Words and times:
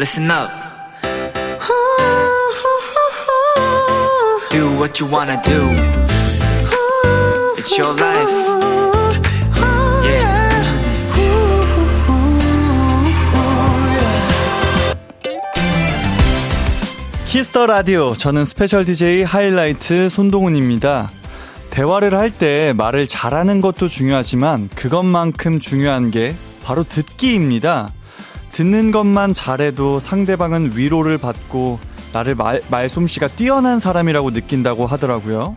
listen 0.00 0.30
up. 0.30 0.50
Do 4.50 4.72
what 4.78 4.98
you 4.98 5.06
wanna 5.06 5.38
do. 5.42 5.60
It's 7.58 7.76
your 7.78 7.92
life. 8.00 8.30
Yeah. 10.02 10.50
키스 17.26 17.51
더 17.51 17.66
라디오. 17.66 18.14
저는 18.14 18.46
스페셜 18.46 18.86
DJ 18.86 19.22
하이라이트 19.24 20.08
손동운입니다. 20.08 21.10
대화를 21.68 22.16
할 22.16 22.30
때 22.30 22.72
말을 22.74 23.06
잘하는 23.06 23.60
것도 23.60 23.86
중요하지만 23.86 24.70
그것만큼 24.74 25.60
중요한 25.60 26.10
게 26.10 26.34
바로 26.64 26.84
듣기입니다. 26.84 27.90
듣는 28.52 28.90
것만 28.90 29.32
잘해도 29.32 29.98
상대방은 29.98 30.72
위로를 30.74 31.18
받고 31.18 31.78
나를 32.12 32.34
말, 32.34 32.60
말솜씨가 32.70 33.28
뛰어난 33.28 33.78
사람이라고 33.78 34.30
느낀다고 34.30 34.86
하더라고요. 34.86 35.56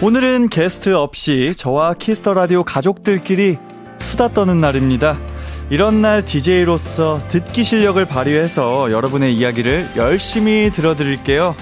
오늘은 0.00 0.48
게스트 0.48 0.94
없이 0.94 1.54
저와 1.56 1.94
키스터 1.94 2.32
라디오 2.32 2.62
가족들끼리 2.62 3.58
수다 3.98 4.28
떠는 4.28 4.60
날입니다. 4.60 5.27
이런 5.70 6.00
날 6.00 6.24
DJ로서 6.24 7.18
듣기 7.28 7.62
실력을 7.62 8.02
발휘해서 8.04 8.90
여러분의 8.90 9.34
이야기를 9.34 9.90
열심히 9.96 10.70
들어드릴게요. 10.72 11.54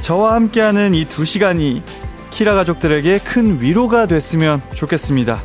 저와 0.00 0.34
함께하는 0.34 0.94
이 0.94 1.04
두 1.04 1.24
시간이 1.24 1.82
키라 2.30 2.54
가족들에게 2.54 3.18
큰 3.18 3.60
위로가 3.60 4.06
됐으면 4.06 4.62
좋겠습니다. 4.74 5.42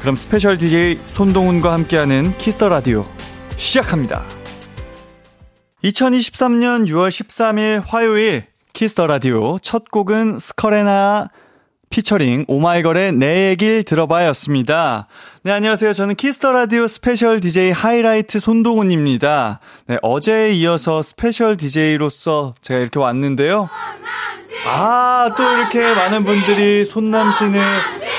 그럼 0.00 0.14
스페셜 0.14 0.56
DJ 0.56 0.98
손동운과 1.06 1.72
함께하는 1.72 2.36
키스 2.38 2.57
더 2.57 2.68
라디오 2.68 3.04
시작합니다. 3.56 4.24
2023년 5.82 6.86
6월 6.86 7.08
13일 7.08 7.82
화요일 7.84 8.46
키스 8.72 8.93
더 8.93 9.06
라디오 9.08 9.58
첫 9.58 9.90
곡은 9.90 10.38
스컬 10.38 10.84
앤 10.84 11.04
하하 11.04 11.30
피처링 11.90 12.44
오마이걸의 12.48 13.12
내 13.12 13.50
얘길 13.50 13.82
들어봐였습니다. 13.82 15.06
네, 15.42 15.52
안녕하세요. 15.52 15.92
저는 15.92 16.14
키스 16.14 16.38
더 16.38 16.52
라디오 16.52 16.86
스페셜 16.86 17.40
DJ 17.40 17.70
하이라이트 17.70 18.38
손동운입니다. 18.38 19.60
네, 19.86 19.98
어제에 20.02 20.52
이어서 20.52 21.02
스페셜 21.02 21.56
DJ로서 21.56 22.54
제가 22.60 22.80
이렇게 22.80 22.98
왔는데요. 22.98 23.68
아, 24.66 25.30
또 25.36 25.42
이렇게 25.42 25.80
많은 25.80 26.24
분들이 26.24 26.84
손남신을 26.84 27.60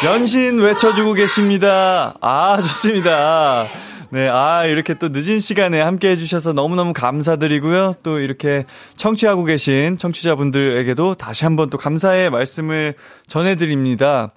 연신 0.05 0.59
외쳐주고 0.59 1.13
계십니다. 1.13 2.15
아, 2.21 2.59
좋습니다. 2.61 3.65
네, 4.11 4.27
아, 4.27 4.65
이렇게 4.65 4.95
또 4.95 5.09
늦은 5.09 5.39
시간에 5.39 5.79
함께 5.79 6.09
해주셔서 6.09 6.53
너무너무 6.53 6.93
감사드리고요. 6.93 7.95
또 8.01 8.19
이렇게 8.19 8.65
청취하고 8.95 9.43
계신 9.43 9.97
청취자분들에게도 9.97 11.13
다시 11.13 11.45
한번 11.45 11.69
또 11.69 11.77
감사의 11.77 12.31
말씀을 12.31 12.95
전해드립니다. 13.27 14.31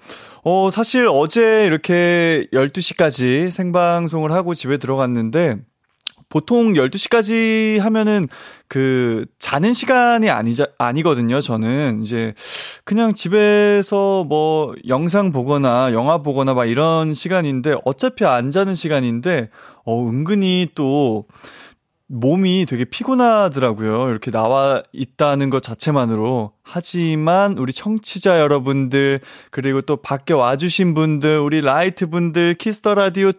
어, 0.44 0.68
사실 0.70 1.08
어제 1.08 1.64
이렇게 1.64 2.46
12시까지 2.52 3.50
생방송을 3.50 4.30
하고 4.32 4.54
집에 4.54 4.76
들어갔는데, 4.76 5.56
보통 6.32 6.72
12시까지 6.72 7.78
하면은 7.78 8.26
그 8.66 9.26
자는 9.38 9.74
시간이 9.74 10.30
아니자 10.30 10.66
아니거든요. 10.78 11.42
저는 11.42 12.00
이제 12.02 12.32
그냥 12.84 13.12
집에서 13.12 14.24
뭐 14.24 14.74
영상 14.88 15.30
보거나 15.30 15.92
영화 15.92 16.22
보거나 16.22 16.54
막 16.54 16.64
이런 16.64 17.12
시간인데 17.12 17.74
어차피 17.84 18.24
안 18.24 18.50
자는 18.50 18.74
시간인데 18.74 19.50
어 19.84 20.08
은근히 20.08 20.68
또 20.74 21.26
몸이 22.14 22.66
되게 22.68 22.84
피곤하더라고요. 22.84 24.10
이렇게 24.10 24.30
나와 24.30 24.82
있다는 24.92 25.48
것 25.48 25.62
자체만으로. 25.62 26.52
하지만 26.62 27.56
우리 27.56 27.72
청취자 27.72 28.38
여러분들, 28.38 29.20
그리고 29.50 29.80
또 29.80 29.96
밖에 29.96 30.34
와주신 30.34 30.92
분들, 30.92 31.38
우리 31.38 31.62
라이트 31.62 32.10
분들, 32.10 32.56
키스 32.56 32.80
더 32.80 32.94
라디오, 32.94 33.32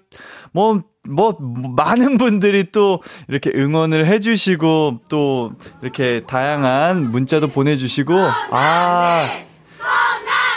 뭐, 0.53 0.81
뭐, 1.07 1.38
많은 1.39 2.17
분들이 2.17 2.72
또 2.72 3.00
이렇게 3.28 3.51
응원을 3.53 4.07
해주시고, 4.07 5.01
또 5.07 5.51
이렇게 5.83 6.23
다양한 6.25 7.12
문자도 7.12 7.50
보내주시고, 7.50 8.16
아, 8.51 9.28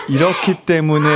이렇기 0.09 0.65
때문에 0.67 1.09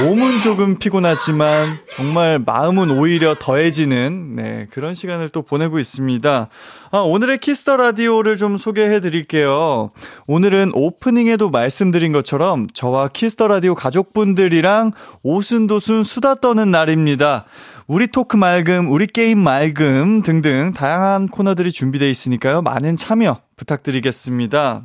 몸은 0.00 0.40
조금 0.40 0.78
피곤하지만 0.78 1.78
정말 1.96 2.38
마음은 2.38 2.90
오히려 2.90 3.34
더해지는 3.38 4.36
네, 4.36 4.66
그런 4.70 4.94
시간을 4.94 5.28
또 5.30 5.42
보내고 5.42 5.78
있습니다. 5.78 6.48
아, 6.90 6.98
오늘의 6.98 7.38
키스 7.38 7.62
더 7.62 7.76
라디오를 7.76 8.36
좀 8.36 8.56
소개해 8.56 9.00
드릴게요. 9.00 9.90
오늘은 10.26 10.70
오프닝에도 10.74 11.50
말씀드린 11.50 12.12
것처럼 12.12 12.66
저와 12.72 13.08
키스 13.08 13.33
더 13.33 13.48
라디오 13.48 13.74
가족분들이랑 13.74 14.92
오순도순 15.22 16.04
수다 16.04 16.36
떠는 16.36 16.70
날입니다. 16.70 17.44
우리 17.88 18.06
토크 18.06 18.36
맑음, 18.36 18.92
우리 18.92 19.06
게임 19.06 19.40
맑음 19.40 20.22
등등 20.22 20.72
다양한 20.74 21.28
코너들이 21.28 21.72
준비되어 21.72 22.08
있으니까요. 22.08 22.62
많은 22.62 22.96
참여 22.96 23.40
부탁드리겠습니다. 23.56 24.82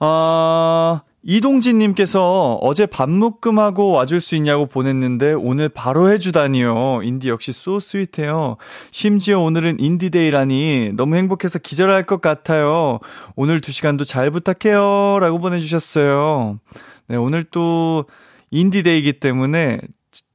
어, 0.00 1.00
이동진님께서 1.26 2.58
어제 2.60 2.84
반묶음하고 2.86 3.90
와줄 3.90 4.20
수 4.20 4.36
있냐고 4.36 4.66
보냈는데 4.66 5.32
오늘 5.32 5.68
바로 5.70 6.10
해주다니요. 6.10 7.00
운디 7.02 7.30
역시 7.30 7.52
so 7.52 7.80
sweet해요. 7.80 8.58
심지어 8.90 9.40
오늘은 9.40 9.80
운디 9.80 10.21
day라니 10.21 10.92
너무 10.94 11.16
행복해서 11.16 11.58
기절할 11.58 12.04
것 12.04 12.20
같아요. 12.20 13.00
오늘 13.36 13.62
두 13.62 13.72
시간도 13.72 14.04
잘 14.04 14.30
부탁해요. 14.30 15.18
라고 15.18 15.38
보내주셨어요. 15.38 16.60
네, 17.08 17.16
오늘 17.16 17.44
또 17.44 18.04
인디데이이기 18.50 19.14
때문에 19.14 19.80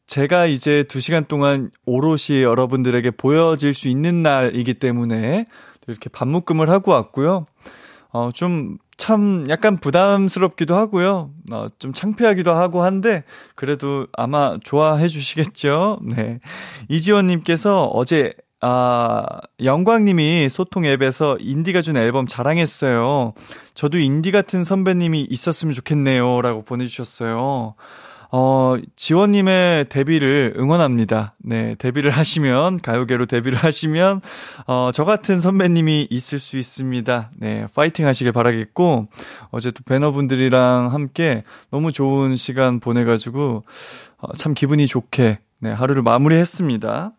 제가 0.07 0.47
이제 0.47 0.83
두 0.83 0.99
시간 0.99 1.23
동안 1.25 1.69
오롯이 1.85 2.41
여러분들에게 2.41 3.11
보여질 3.11 3.75
수 3.75 3.89
있는 3.89 4.23
날이기 4.23 4.73
때문에 4.73 5.45
이렇게 5.87 6.09
밥묶음을 6.09 6.67
하고 6.69 6.91
왔고요. 6.91 7.45
어, 8.11 8.31
좀 8.33 8.79
참 8.99 9.45
약간 9.49 9.77
부담스럽기도 9.77 10.75
하고요. 10.75 11.31
어, 11.53 11.67
좀 11.79 11.93
창피하기도 11.93 12.53
하고 12.53 12.83
한데 12.83 13.23
그래도 13.55 14.07
아마 14.11 14.57
좋아해 14.61 15.07
주시겠죠. 15.07 15.99
네. 16.03 16.41
이지원 16.89 17.27
님께서 17.27 17.85
어제 17.85 18.33
아, 18.59 19.25
영광님이 19.63 20.49
소통 20.49 20.85
앱에서 20.85 21.37
인디가 21.39 21.81
준 21.81 21.95
앨범 21.95 22.27
자랑했어요. 22.27 23.33
저도 23.73 23.97
인디 23.99 24.31
같은 24.31 24.65
선배님이 24.65 25.27
있었으면 25.29 25.73
좋겠네요. 25.73 26.41
라고 26.41 26.63
보내주셨어요. 26.63 27.75
어, 28.31 28.75
지원님의 28.95 29.89
데뷔를 29.89 30.53
응원합니다. 30.57 31.33
네, 31.39 31.75
데뷔를 31.79 32.11
하시면, 32.11 32.79
가요계로 32.79 33.25
데뷔를 33.25 33.57
하시면, 33.57 34.21
어, 34.67 34.91
저 34.93 35.03
같은 35.03 35.39
선배님이 35.39 36.07
있을 36.11 36.39
수 36.39 36.57
있습니다. 36.57 37.31
네, 37.37 37.65
파이팅 37.73 38.05
하시길 38.05 38.31
바라겠고, 38.31 39.07
어제 39.49 39.71
또 39.71 39.83
배너분들이랑 39.83 40.93
함께 40.93 41.41
너무 41.71 41.91
좋은 41.91 42.35
시간 42.35 42.79
보내가지고, 42.79 43.63
어, 44.19 44.33
참 44.35 44.53
기분이 44.53 44.85
좋게, 44.85 45.39
네, 45.61 45.71
하루를 45.71 46.03
마무리했습니다. 46.03 47.11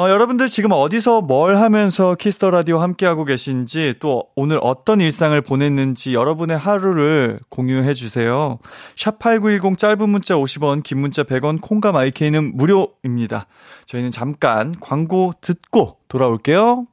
어, 0.00 0.08
여러분들 0.08 0.48
지금 0.48 0.70
어디서 0.70 1.22
뭘 1.22 1.56
하면서 1.56 2.14
키스 2.14 2.37
더 2.37 2.50
라디오 2.50 2.78
함께하고 2.78 3.24
계신지 3.24 3.94
또 3.98 4.28
오늘 4.36 4.60
어떤 4.62 5.00
일상을 5.00 5.40
보냈는지 5.40 6.14
여러분의 6.14 6.56
하루를 6.56 7.40
공유해 7.48 7.92
주세요. 7.94 8.60
샵8910 8.94 9.76
짧은 9.76 10.08
문자 10.08 10.36
50원, 10.36 10.84
긴 10.84 11.00
문자 11.00 11.24
100원, 11.24 11.60
콩과 11.60 11.96
마이K는 11.96 12.56
무료입니다. 12.56 13.48
저희는 13.86 14.12
잠깐 14.12 14.76
광고 14.78 15.32
듣고 15.40 15.96
돌아올게요. 16.06 16.84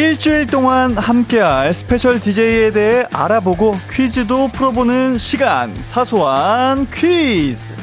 일주일 0.00 0.46
동안 0.46 0.96
함께할 0.96 1.74
스페셜 1.74 2.18
DJ에 2.18 2.72
대해 2.72 3.04
알아보고 3.12 3.74
퀴즈도 3.92 4.48
풀어보는 4.48 5.18
시간. 5.18 5.76
사소한 5.82 6.88
퀴즈. 6.90 7.74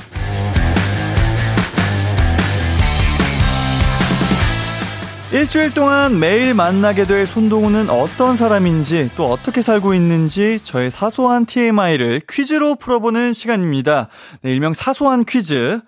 일주일 5.31 5.75
동안 5.75 6.19
매일 6.19 6.55
만나게 6.55 7.05
될 7.05 7.27
손동운은 7.27 7.91
어떤 7.91 8.35
사람인지 8.35 9.11
또 9.15 9.29
어떻게 9.29 9.61
살고 9.61 9.93
있는지 9.93 10.59
저의 10.63 10.89
사소한 10.89 11.45
TMI를 11.45 12.21
퀴즈로 12.27 12.73
풀어보는 12.77 13.33
시간입니다. 13.33 14.07
네, 14.41 14.51
일명 14.51 14.73
사소한 14.73 15.23
퀴즈. 15.23 15.81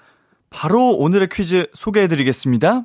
바로 0.52 0.92
오늘의 0.92 1.30
퀴즈 1.32 1.66
소개해드리겠습니다. 1.74 2.84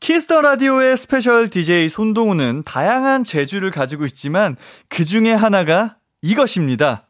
키스 0.00 0.25
더 0.25 0.40
라디오의 0.40 0.96
스페셜 0.96 1.48
DJ 1.48 1.90
손동운은 1.90 2.62
다양한 2.64 3.22
재주를 3.22 3.70
가지고 3.70 4.06
있지만 4.06 4.56
그 4.88 5.04
중에 5.04 5.32
하나가 5.32 5.96
이것입니다. 6.22 7.06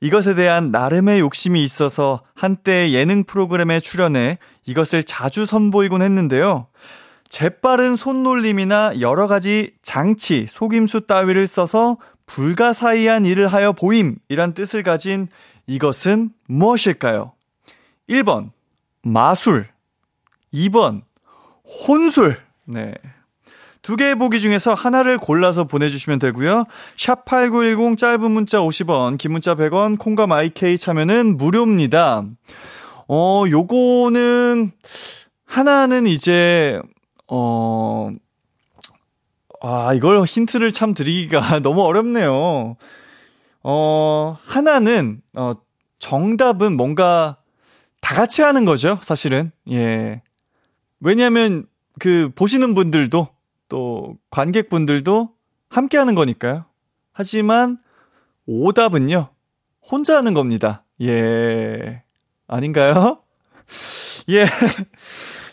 이것에 0.00 0.34
대한 0.34 0.72
나름의 0.72 1.20
욕심이 1.20 1.62
있어서 1.62 2.22
한때 2.34 2.90
예능 2.90 3.22
프로그램에 3.22 3.78
출연해 3.78 4.38
이것을 4.66 5.04
자주 5.04 5.46
선보이곤 5.46 6.02
했는데요. 6.02 6.66
재빠른 7.28 7.94
손놀림이나 7.94 8.94
여러 9.00 9.28
가지 9.28 9.70
장치, 9.80 10.46
속임수 10.48 11.02
따위를 11.02 11.46
써서 11.46 11.98
불가사의한 12.26 13.26
일을 13.26 13.46
하여 13.46 13.72
보임이란 13.72 14.54
뜻을 14.54 14.82
가진 14.82 15.28
이것은 15.68 16.30
무엇일까요? 16.48 17.32
1번, 18.08 18.50
마술. 19.02 19.68
2번, 20.52 21.02
혼술. 21.64 22.36
네. 22.66 22.94
두 23.82 23.96
개의 23.96 24.14
보기 24.14 24.40
중에서 24.40 24.72
하나를 24.72 25.18
골라서 25.18 25.64
보내주시면 25.64 26.18
되고요. 26.18 26.64
샵 26.96 27.26
8910 27.26 27.98
짧은 27.98 28.30
문자 28.30 28.58
50원, 28.58 29.18
긴 29.18 29.32
문자 29.32 29.54
100원, 29.54 29.98
콩과 29.98 30.26
마이케이 30.26 30.78
참여는 30.78 31.36
무료입니다. 31.36 32.24
어, 33.08 33.44
요거는, 33.46 34.72
하나는 35.44 36.06
이제, 36.06 36.80
어, 37.28 38.10
아, 39.60 39.92
이걸 39.92 40.24
힌트를 40.24 40.72
참 40.72 40.94
드리기가 40.94 41.60
너무 41.60 41.82
어렵네요. 41.82 42.76
어, 43.62 44.38
하나는, 44.44 45.20
어, 45.34 45.52
정답은 45.98 46.76
뭔가 46.76 47.36
다 48.00 48.14
같이 48.14 48.40
하는 48.40 48.64
거죠, 48.64 48.98
사실은. 49.02 49.52
예. 49.70 50.22
왜냐면, 51.04 51.66
그, 52.00 52.30
보시는 52.34 52.74
분들도 52.74 53.28
또 53.68 54.16
관객분들도 54.30 55.30
함께 55.68 55.98
하는 55.98 56.14
거니까요. 56.14 56.64
하지만 57.12 57.78
오답은요. 58.46 59.28
혼자 59.82 60.16
하는 60.16 60.34
겁니다. 60.34 60.84
예. 61.02 62.02
아닌가요? 62.48 63.18
예. 64.30 64.46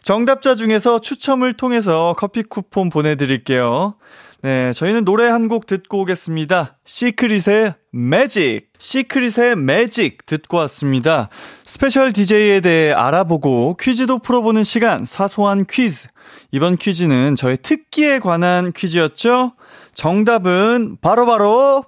정답자 0.02 0.56
중에서 0.56 1.00
추첨을 1.00 1.54
통해서 1.54 2.16
커피 2.18 2.44
쿠폰 2.44 2.90
보내드릴게요. 2.90 3.96
네, 4.44 4.72
저희는 4.74 5.06
노래 5.06 5.28
한 5.28 5.48
곡 5.48 5.68
듣고 5.68 6.02
오겠습니다. 6.02 6.78
시크릿의 6.86 7.76
매직. 7.92 8.70
시크릿의 8.80 9.56
매직 9.56 10.26
듣고 10.26 10.58
왔습니다. 10.58 11.30
스페셜 11.64 12.12
DJ에 12.14 12.62
대해 12.62 12.92
알아보고 12.94 13.76
퀴즈도 13.80 14.18
풀어보는 14.20 14.64
시간, 14.64 15.06
사소한 15.06 15.66
퀴즈. 15.70 16.08
이번 16.52 16.78
퀴즈는 16.78 17.36
저의 17.36 17.58
특기에 17.62 18.20
관한 18.20 18.72
퀴즈였죠? 18.72 19.54
정답은 19.94 20.98
바로바로 21.02 21.26
바로 21.26 21.86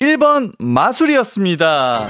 1번 0.00 0.52
마술이었습니다. 0.60 2.08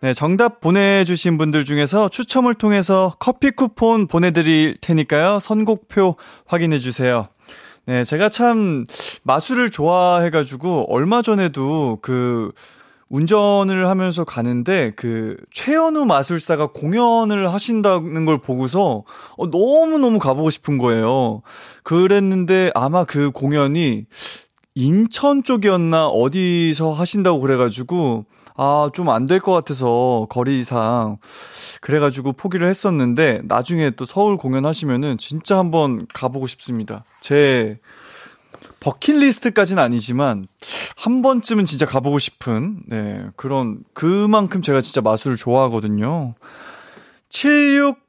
네, 0.00 0.12
정답 0.12 0.60
보내주신 0.60 1.38
분들 1.38 1.64
중에서 1.64 2.08
추첨을 2.08 2.54
통해서 2.54 3.16
커피 3.18 3.50
쿠폰 3.50 4.06
보내드릴 4.06 4.76
테니까요. 4.80 5.40
선곡표 5.40 6.16
확인해주세요. 6.46 7.28
네, 7.88 8.04
제가 8.04 8.28
참 8.28 8.84
마술을 9.22 9.70
좋아해가지고 9.70 10.92
얼마 10.92 11.22
전에도 11.22 11.96
그 12.02 12.52
운전을 13.08 13.88
하면서 13.88 14.24
가는데 14.24 14.92
그 14.94 15.38
최현우 15.50 16.04
마술사가 16.04 16.72
공연을 16.72 17.50
하신다는 17.50 18.26
걸 18.26 18.42
보고서 18.42 19.04
어, 19.38 19.50
너무 19.50 19.96
너무 19.96 20.18
가보고 20.18 20.50
싶은 20.50 20.76
거예요. 20.76 21.40
그랬는데 21.82 22.72
아마 22.74 23.04
그 23.04 23.30
공연이 23.30 24.04
인천 24.74 25.42
쪽이었나 25.42 26.08
어디서 26.08 26.92
하신다고 26.92 27.40
그래가지고 27.40 28.26
아, 28.60 28.90
좀 28.92 29.08
안 29.08 29.26
될 29.26 29.40
것 29.40 29.52
같아서 29.52 30.26
거리상 30.30 31.18
그래가지고 31.80 32.32
포기를 32.32 32.68
했었는데 32.68 33.42
나중에 33.44 33.90
또 33.90 34.04
서울 34.04 34.36
공연하시면은 34.36 35.16
진짜 35.18 35.56
한번 35.58 36.06
가보고 36.12 36.46
싶습니다. 36.48 37.04
제 37.20 37.78
버킷리스트까지는 38.80 39.80
아니지만 39.82 40.46
한 40.96 41.22
번쯤은 41.22 41.64
진짜 41.64 41.86
가보고 41.86 42.18
싶은 42.18 42.80
네, 42.86 43.26
그런 43.36 43.78
그만큼 43.92 44.60
제가 44.62 44.80
진짜 44.80 45.00
마술을 45.00 45.36
좋아하거든요. 45.36 46.34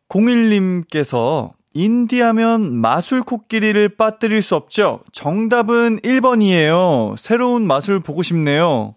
7601님께서 0.10 1.52
인디하면 1.74 2.74
마술 2.74 3.22
코끼리를 3.22 3.90
빠뜨릴 3.90 4.42
수 4.42 4.56
없죠. 4.56 5.02
정답은 5.12 6.00
1번이에요. 6.00 7.16
새로운 7.18 7.68
마술 7.68 8.00
보고 8.00 8.24
싶네요. 8.24 8.96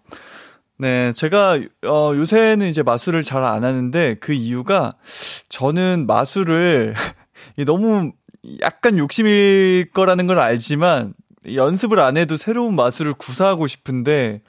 네, 0.77 1.11
제가 1.11 1.59
어 1.85 2.11
요새는 2.15 2.67
이제 2.67 2.83
마술을 2.83 3.23
잘 3.23 3.43
안 3.43 3.63
하는데 3.63 4.15
그 4.19 4.33
이유가 4.33 4.95
저는 5.49 6.05
마술을 6.07 6.95
너무 7.65 8.11
약간 8.61 8.97
욕심일 8.97 9.91
거라는 9.93 10.27
걸 10.27 10.39
알지만 10.39 11.13
연습을 11.53 11.99
안 11.99 12.17
해도 12.17 12.37
새로운 12.37 12.75
마술을 12.75 13.13
구사하고 13.13 13.67
싶은데 13.67 14.41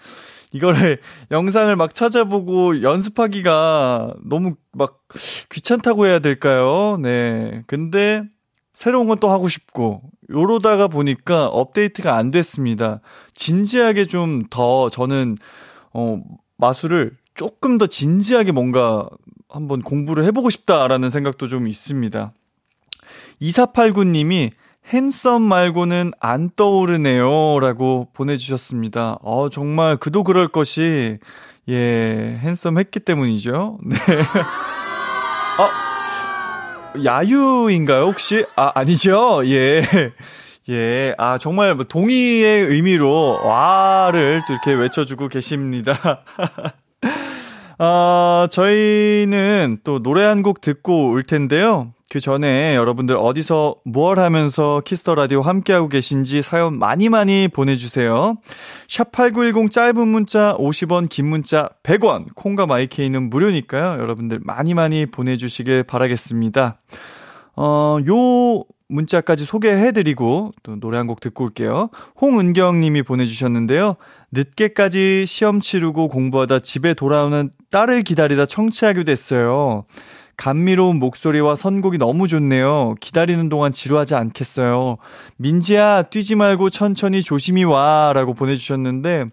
이거를 0.52 1.00
영상을 1.30 1.74
막 1.76 1.94
찾아보고 1.94 2.82
연습하기가 2.82 4.14
너무 4.24 4.54
막 4.72 5.00
귀찮다고 5.50 6.06
해야 6.06 6.18
될까요? 6.20 6.96
네. 7.00 7.62
근데 7.66 8.22
새로운 8.74 9.06
건 9.08 9.18
또 9.20 9.28
하고 9.30 9.48
싶고 9.48 10.02
요러다가 10.30 10.88
보니까 10.88 11.46
업데이트가 11.46 12.16
안 12.16 12.30
됐습니다. 12.30 13.00
진지하게 13.34 14.06
좀 14.06 14.44
더 14.50 14.88
저는 14.90 15.36
어 15.94 16.20
마술을 16.56 17.16
조금 17.34 17.78
더 17.78 17.86
진지하게 17.86 18.52
뭔가 18.52 19.08
한번 19.48 19.82
공부를 19.82 20.24
해보고 20.24 20.50
싶다라는 20.50 21.10
생각도 21.10 21.46
좀 21.46 21.66
있습니다. 21.68 22.32
2489님이 23.40 24.50
핸섬 24.88 25.42
말고는 25.42 26.12
안 26.20 26.50
떠오르네요. 26.54 27.58
라고 27.60 28.08
보내주셨습니다. 28.12 29.18
어, 29.22 29.48
정말 29.48 29.96
그도 29.96 30.24
그럴 30.24 30.48
것이, 30.48 31.18
예, 31.68 32.38
핸섬 32.42 32.78
했기 32.78 33.00
때문이죠. 33.00 33.78
네. 33.86 33.96
어, 35.58 37.02
야유인가요, 37.04 38.02
혹시? 38.04 38.44
아, 38.56 38.72
아니죠? 38.74 39.42
예. 39.46 39.82
예, 40.70 41.14
아, 41.18 41.36
정말 41.38 41.74
뭐 41.74 41.84
동의의 41.84 42.62
의미로 42.66 43.38
와를 43.44 44.42
또 44.46 44.52
이렇게 44.54 44.72
외쳐주고 44.72 45.28
계십니다. 45.28 45.92
아, 47.78 48.46
저희는 48.50 49.78
또 49.84 50.02
노래 50.02 50.22
한 50.24 50.42
곡 50.42 50.60
듣고 50.60 51.10
올 51.10 51.22
텐데요. 51.22 51.92
그 52.10 52.20
전에 52.20 52.76
여러분들 52.76 53.16
어디서 53.16 53.76
뭘 53.84 54.18
하면서 54.20 54.80
키스 54.84 55.03
더 55.03 55.14
라디오 55.16 55.40
함께하고 55.40 55.88
계신지 55.88 56.42
사연 56.42 56.78
많이 56.78 57.08
많이 57.08 57.48
보내주세요. 57.48 58.36
샵8910 58.88 59.70
짧은 59.72 60.06
문자 60.06 60.54
50원, 60.56 61.08
긴 61.08 61.26
문자 61.26 61.70
100원, 61.82 62.26
콩과 62.36 62.66
마이케이는 62.66 63.30
무료니까요. 63.30 64.00
여러분들 64.00 64.38
많이 64.44 64.74
많이 64.74 65.06
보내주시길 65.06 65.82
바라겠습니다. 65.84 66.78
어, 67.56 67.98
요 68.08 68.64
문자까지 68.88 69.44
소개해드리고 69.44 70.52
또 70.62 70.76
노래 70.78 70.98
한 70.98 71.06
곡 71.06 71.20
듣고 71.20 71.44
올게요. 71.44 71.90
홍은경 72.20 72.80
님이 72.80 73.02
보내주셨는데요. 73.02 73.96
늦게까지 74.32 75.24
시험 75.26 75.60
치르고 75.60 76.08
공부하다 76.08 76.60
집에 76.60 76.94
돌아오는 76.94 77.50
딸을 77.70 78.02
기다리다 78.02 78.46
청취하게 78.46 79.04
됐어요. 79.04 79.84
감미로운 80.36 80.98
목소리와 80.98 81.54
선곡이 81.54 81.96
너무 81.98 82.26
좋네요. 82.26 82.96
기다리는 83.00 83.48
동안 83.48 83.70
지루하지 83.70 84.16
않겠어요. 84.16 84.96
민지야, 85.36 86.02
뛰지 86.02 86.34
말고 86.34 86.70
천천히 86.70 87.22
조심히 87.22 87.62
와. 87.62 88.12
라고 88.12 88.34
보내주셨는데, 88.34 89.26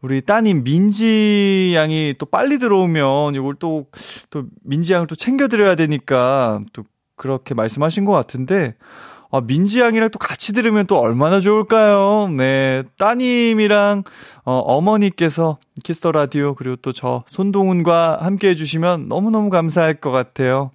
우리 0.00 0.22
따님 0.22 0.64
민지 0.64 1.72
양이 1.74 2.14
또 2.16 2.24
빨리 2.24 2.58
들어오면 2.58 3.34
이걸 3.34 3.56
또, 3.58 3.86
또 4.30 4.44
민지 4.64 4.94
양을 4.94 5.08
또 5.08 5.14
챙겨드려야 5.14 5.74
되니까 5.74 6.60
또 6.72 6.84
그렇게 7.16 7.54
말씀하신 7.54 8.04
것 8.04 8.12
같은데, 8.12 8.74
아, 9.32 9.40
민지 9.40 9.80
양이랑 9.80 10.10
또 10.10 10.18
같이 10.18 10.52
들으면 10.52 10.86
또 10.86 10.98
얼마나 11.00 11.40
좋을까요? 11.40 12.28
네. 12.28 12.84
따님이랑, 12.98 14.04
어, 14.44 14.52
어머니께서 14.58 15.58
키스 15.82 16.01
더 16.01 16.12
라디오, 16.12 16.54
그리고 16.54 16.76
또 16.76 16.92
저 16.92 17.24
손동운과 17.26 18.18
함께 18.20 18.50
해주시면 18.50 19.08
너무너무 19.08 19.50
감사할 19.50 19.94
것 20.00 20.10
같아요. 20.12 20.70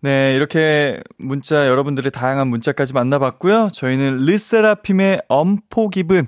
네, 0.00 0.34
이렇게 0.36 1.00
문자, 1.18 1.66
여러분들의 1.66 2.12
다양한 2.12 2.48
문자까지 2.48 2.92
만나봤고요. 2.92 3.68
저희는 3.72 4.18
르세라핌의 4.26 5.22
UNFORGIVEN 5.28 6.26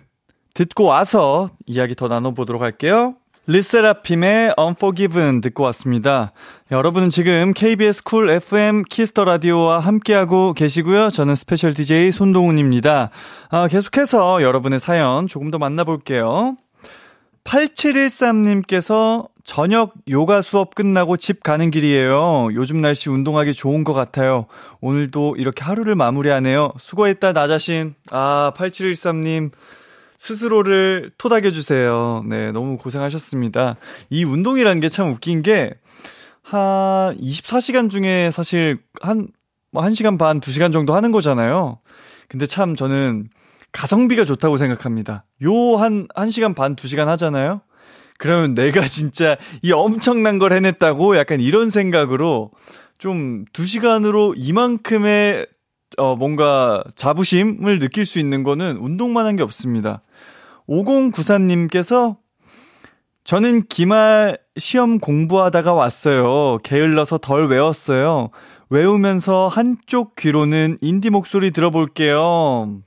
듣고 0.55 0.85
와서 0.85 1.49
이야기 1.67 1.95
더 1.95 2.09
나눠보도록 2.09 2.63
할게요. 2.63 3.15
르세라핌의 3.47 4.55
Unforgiven 4.59 5.41
듣고 5.41 5.65
왔습니다. 5.65 6.33
여러분은 6.71 7.09
지금 7.09 7.53
KBS 7.53 8.05
쿨 8.05 8.31
FM 8.31 8.85
키스터 8.85 9.25
라디오와 9.25 9.81
함께하고 9.81 10.53
계시고요. 10.53 11.11
저는 11.11 11.35
스페셜 11.35 11.75
DJ 11.75 12.13
손동운입니다. 12.13 13.11
아, 13.49 13.69
계속해서 13.69 14.43
여러분의 14.43 14.79
사연 14.79 15.27
조금 15.27 15.51
더 15.51 15.59
만나볼게요. 15.59 16.57
8713님께서 17.45 19.29
저녁 19.43 19.95
요가 20.09 20.43
수업 20.43 20.75
끝나고 20.75 21.17
집 21.17 21.43
가는 21.43 21.71
길이에요. 21.71 22.51
요즘 22.53 22.81
날씨 22.81 23.11
운동하기 23.11 23.55
좋은 23.55 23.83
것 23.83 23.93
같아요. 23.95 24.47
오늘도 24.81 25.37
이렇게 25.39 25.65
하루를 25.65 25.97
마무리하네요. 25.97 26.73
수고했다, 26.79 27.33
나 27.33 27.49
자신. 27.49 27.95
아, 28.13 28.53
8713님. 28.55 29.51
스스로를 30.31 31.11
토닥여주세요. 31.17 32.25
네, 32.29 32.53
너무 32.53 32.77
고생하셨습니다. 32.77 33.77
이 34.11 34.23
운동이라는 34.25 34.81
게 34.81 34.89
참 34.91 35.11
웃긴 35.11 35.41
게, 35.43 35.73
한 36.43 37.17
24시간 37.17 37.89
중에 37.91 38.31
사실 38.31 38.79
한, 39.01 39.29
뭐 39.73 39.83
1시간 39.83 40.19
반, 40.19 40.41
2시간 40.41 40.73
정도 40.73 40.95
하는 40.95 41.11
거잖아요. 41.11 41.79
근데 42.29 42.45
참 42.45 42.77
저는 42.77 43.29
가성비가 43.73 44.25
좋다고 44.27 44.59
생각합니다. 44.59 45.25
요 45.45 45.77
한, 45.77 46.07
1시간 46.09 46.55
반, 46.55 46.77
2시간 46.77 47.07
하잖아요? 47.07 47.63
그러면 48.19 48.53
내가 48.53 48.83
진짜 48.87 49.37
이 49.63 49.73
엄청난 49.73 50.39
걸 50.39 50.53
해냈다고 50.53 51.17
약간 51.17 51.41
이런 51.41 51.71
생각으로 51.71 52.51
좀 52.99 53.47
2시간으로 53.55 54.35
이만큼의 54.37 55.47
어, 55.97 56.15
뭔가 56.15 56.85
자부심을 56.95 57.79
느낄 57.79 58.05
수 58.05 58.19
있는 58.19 58.43
거는 58.43 58.77
운동만 58.77 59.25
한 59.27 59.37
게 59.37 59.43
없습니다. 59.43 60.03
5094님께서 60.71 62.17
저는 63.25 63.63
기말 63.69 64.39
시험 64.57 64.99
공부하다가 64.99 65.75
왔어요. 65.75 66.59
게을러서 66.63 67.19
덜 67.19 67.49
외웠어요. 67.49 68.31
외우면서 68.71 69.49
한쪽 69.49 70.15
귀로는 70.15 70.79
인디 70.81 71.11
목소리 71.11 71.51
들어볼게요. 71.51 72.81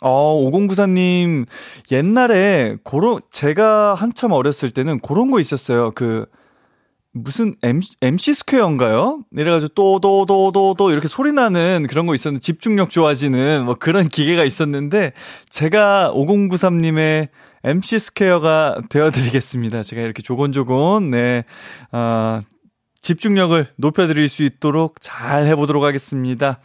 어, 0.00 0.50
5094님, 0.50 1.46
옛날에, 1.90 2.76
고런, 2.82 3.20
제가 3.30 3.94
한참 3.94 4.32
어렸을 4.32 4.70
때는 4.70 5.00
그런 5.00 5.30
거 5.30 5.40
있었어요. 5.40 5.92
그, 5.94 6.26
무슨 7.14 7.54
MC, 7.62 8.34
스퀘어인가요? 8.34 9.20
이래가지고 9.32 9.68
또, 9.74 10.00
또, 10.00 10.26
또, 10.26 10.50
또, 10.50 10.74
또 10.76 10.90
이렇게 10.90 11.06
소리 11.06 11.32
나는 11.32 11.86
그런 11.88 12.06
거 12.06 12.14
있었는데, 12.14 12.40
집중력 12.42 12.90
좋아지는 12.90 13.64
뭐 13.64 13.76
그런 13.76 14.08
기계가 14.08 14.42
있었는데, 14.44 15.12
제가 15.48 16.12
5093님의 16.12 17.28
MC 17.62 18.00
스퀘어가 18.00 18.82
되어드리겠습니다. 18.90 19.84
제가 19.84 20.02
이렇게 20.02 20.22
조곤조곤, 20.22 21.12
네, 21.12 21.44
아, 21.92 22.42
집중력을 23.00 23.64
높여드릴 23.76 24.28
수 24.28 24.42
있도록 24.42 24.96
잘 25.00 25.46
해보도록 25.46 25.84
하겠습니다. 25.84 26.58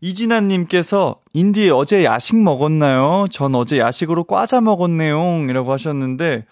이진아님께서 0.00 1.16
인디 1.32 1.70
어제 1.70 2.04
야식 2.04 2.36
먹었나요? 2.36 3.26
전 3.30 3.56
어제 3.56 3.78
야식으로 3.78 4.24
과자 4.24 4.60
먹었네요. 4.60 5.44
이라고 5.50 5.72
하셨는데, 5.72 6.46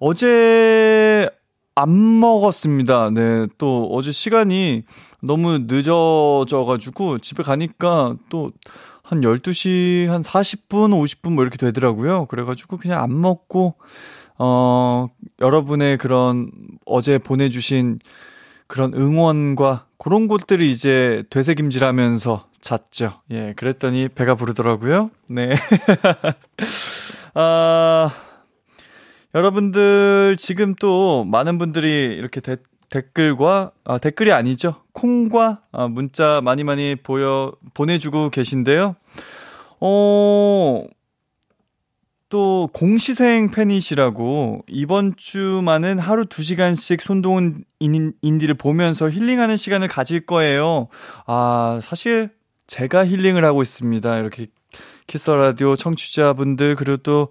어제 0.00 1.28
안 1.74 2.20
먹었습니다. 2.20 3.10
네. 3.10 3.46
또 3.58 3.88
어제 3.92 4.12
시간이 4.12 4.84
너무 5.20 5.58
늦어져가지고 5.66 7.18
집에 7.18 7.42
가니까 7.42 8.16
또 8.30 8.52
한 9.04 9.20
12시 9.20 10.06
한 10.08 10.22
40분, 10.22 10.90
50분 10.90 11.34
뭐 11.34 11.44
이렇게 11.44 11.58
되더라고요. 11.58 12.24
그래가지고 12.26 12.78
그냥 12.78 13.02
안 13.02 13.20
먹고, 13.20 13.74
어, 14.38 15.06
여러분의 15.40 15.98
그런 15.98 16.50
어제 16.86 17.18
보내주신 17.18 17.98
그런 18.66 18.94
응원과 18.94 19.86
그런 19.98 20.26
것들이 20.26 20.70
이제 20.70 21.22
되새김질 21.28 21.84
하면서 21.84 22.46
잤죠. 22.62 23.20
예, 23.30 23.52
그랬더니 23.56 24.08
배가 24.08 24.36
부르더라고요. 24.36 25.10
네. 25.28 25.54
아, 27.34 28.10
여러분들 29.34 30.36
지금 30.38 30.74
또 30.76 31.24
많은 31.24 31.58
분들이 31.58 32.14
이렇게 32.16 32.40
데, 32.40 32.56
댓글과 32.88 33.72
아, 33.84 33.98
댓글이 33.98 34.30
아니죠. 34.30 34.76
콩과 34.92 35.62
아, 35.72 35.88
문자 35.88 36.40
많이 36.44 36.62
많이 36.62 36.94
보여 36.94 37.52
보내주고 37.74 38.30
계신데요. 38.30 38.94
어, 39.80 40.84
또 42.28 42.68
공시생 42.72 43.50
팬이시라고 43.50 44.64
이번 44.68 45.14
주만은 45.16 45.98
하루 45.98 46.26
2시간씩 46.26 47.00
손동운 47.00 47.64
운디를 47.80 48.54
보면서 48.54 49.10
힐링하는 49.10 49.56
시간을 49.56 49.88
가질 49.88 50.26
거예요. 50.26 50.88
아, 51.26 51.80
사실 51.82 52.30
제가 52.68 53.06
힐링을 53.06 53.44
하고 53.44 53.62
있습니다. 53.62 54.18
이렇게 54.18 54.46
Kiss 55.06 55.30
the 55.30 55.47
Radio 55.47 55.76
청취자분들 55.76 56.76
그리고 56.76 56.96
또 56.98 57.28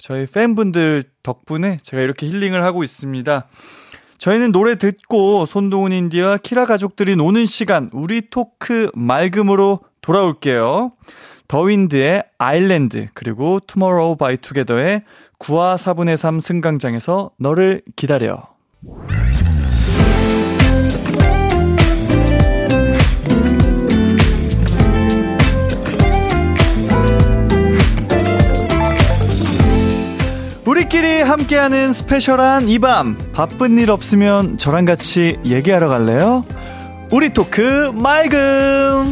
저희 0.00 0.26
팬분들 0.26 1.02
덕분에 1.22 1.78
제가 1.82 2.02
이렇게 2.02 2.26
힐링을 2.26 2.62
하고 2.64 2.82
있습니다. 2.82 3.46
저희는 4.18 4.52
노래 4.52 4.76
듣고 4.76 5.46
손동운 5.46 5.92
운디와 5.92 6.38
키라 6.38 6.66
가족들이 6.66 7.16
노는 7.16 7.46
시간 7.46 7.88
우리 7.92 8.28
토크 8.28 8.90
맑음으로 8.94 9.80
돌아올게요. 10.02 10.92
더윈드의 11.48 12.24
Island 12.38 13.08
그리고 13.14 13.60
투모로우바이투게더의 13.66 15.02
9와 15.38 15.76
4분의 15.76 16.16
3 16.16 16.38
승강장에서 16.38 17.30
너를 17.38 17.82
기다려. 17.96 18.46
우리끼리 30.90 31.22
함께하는 31.22 31.92
스페셜한 31.92 32.68
이 32.68 32.80
밤 32.80 33.16
바쁜 33.32 33.78
일 33.78 33.92
없으면 33.92 34.58
저랑 34.58 34.86
같이 34.86 35.38
얘기하러 35.44 35.88
갈래요? 35.88 36.44
우리 37.12 37.32
토크 37.32 37.92
맑음 37.94 39.04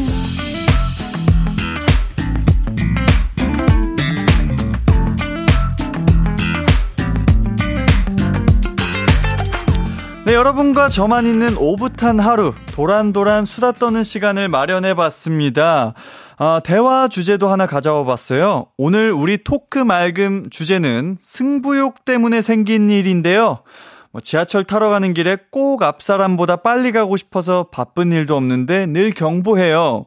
네, 10.25 10.35
여러분과 10.35 10.89
저만 10.89 11.27
있는 11.27 11.57
오붓한 11.57 12.21
하루, 12.21 12.53
도란도란 12.73 13.47
수다 13.47 13.73
떠는 13.73 14.03
시간을 14.03 14.49
마련해 14.49 14.95
봤습니다. 14.95 15.95
아, 16.41 16.61
대화 16.63 17.09
주제도 17.09 17.49
하나 17.49 17.67
가져와 17.67 18.05
봤어요. 18.05 18.67
오늘 18.77 19.11
우리 19.11 19.39
토크 19.39 19.81
맑음 19.81 20.51
주제는 20.51 21.19
승부욕 21.21 22.05
때문에 22.05 22.43
생긴 22.43 22.91
일인데요. 22.91 23.65
뭐 24.13 24.21
지하철 24.21 24.63
타러 24.63 24.89
가는 24.89 25.13
길에 25.15 25.37
꼭 25.51 25.83
앞사람보다 25.83 26.57
빨리 26.57 26.93
가고 26.93 27.17
싶어서 27.17 27.67
바쁜 27.73 28.13
일도 28.13 28.37
없는데 28.37 28.87
늘 28.87 29.11
경보해요. 29.11 30.07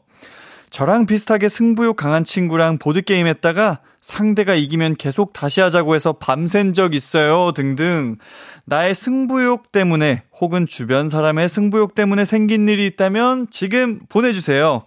저랑 0.69 1.05
비슷하게 1.05 1.49
승부욕 1.49 1.97
강한 1.97 2.23
친구랑 2.23 2.77
보드게임 2.77 3.27
했다가 3.27 3.81
상대가 3.99 4.55
이기면 4.55 4.95
계속 4.95 5.33
다시 5.33 5.59
하자고 5.59 5.95
해서 5.95 6.13
밤샌 6.13 6.73
적 6.73 6.95
있어요. 6.95 7.51
등등. 7.51 8.15
나의 8.63 8.95
승부욕 8.95 9.73
때문에 9.73 10.23
혹은 10.39 10.65
주변 10.65 11.09
사람의 11.09 11.49
승부욕 11.49 11.93
때문에 11.93 12.23
생긴 12.23 12.69
일이 12.69 12.85
있다면 12.85 13.47
지금 13.49 13.99
보내주세요. 14.07 14.85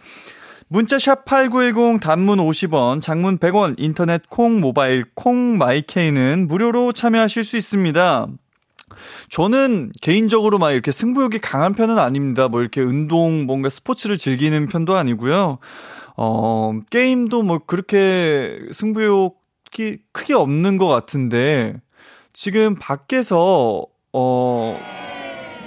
문자 0.69 0.99
샵 0.99 1.25
8910 1.25 2.01
단문 2.01 2.39
50원, 2.39 3.01
장문 3.01 3.39
100원, 3.39 3.75
인터넷 3.79 4.23
콩, 4.29 4.61
모바일 4.61 5.05
콩, 5.15 5.59
마이케이는 5.59 6.49
무료로 6.49 6.93
참여하실 6.93 7.45
수 7.45 7.57
있습니다. 7.57 8.27
저는 9.29 9.93
개인적으로 10.01 10.59
막 10.59 10.73
이렇게 10.73 10.91
승부욕이 10.91 11.39
강한 11.41 11.75
편은 11.75 11.99
아닙니다. 11.99 12.49
뭐 12.49 12.61
이렇게 12.61 12.81
운동, 12.81 13.45
뭔가 13.45 13.69
스포츠를 13.69 14.17
즐기는 14.17 14.67
편도 14.67 14.97
아니고요. 14.97 15.59
어, 16.17 16.81
게임도 16.91 17.43
뭐 17.43 17.59
그렇게 17.59 18.61
승부욕이 18.73 19.99
크게 20.13 20.35
없는 20.35 20.79
것 20.79 20.87
같은데, 20.87 21.75
지금 22.33 22.75
밖에서, 22.77 23.87
어, 24.13 24.81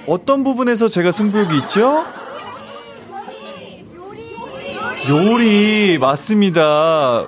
어떤 0.07 0.43
부분에서 0.43 0.87
제가 0.87 1.11
승부욕이 1.11 1.57
있죠? 1.57 2.05
요리, 5.09 5.97
맞습니다. 5.99 7.27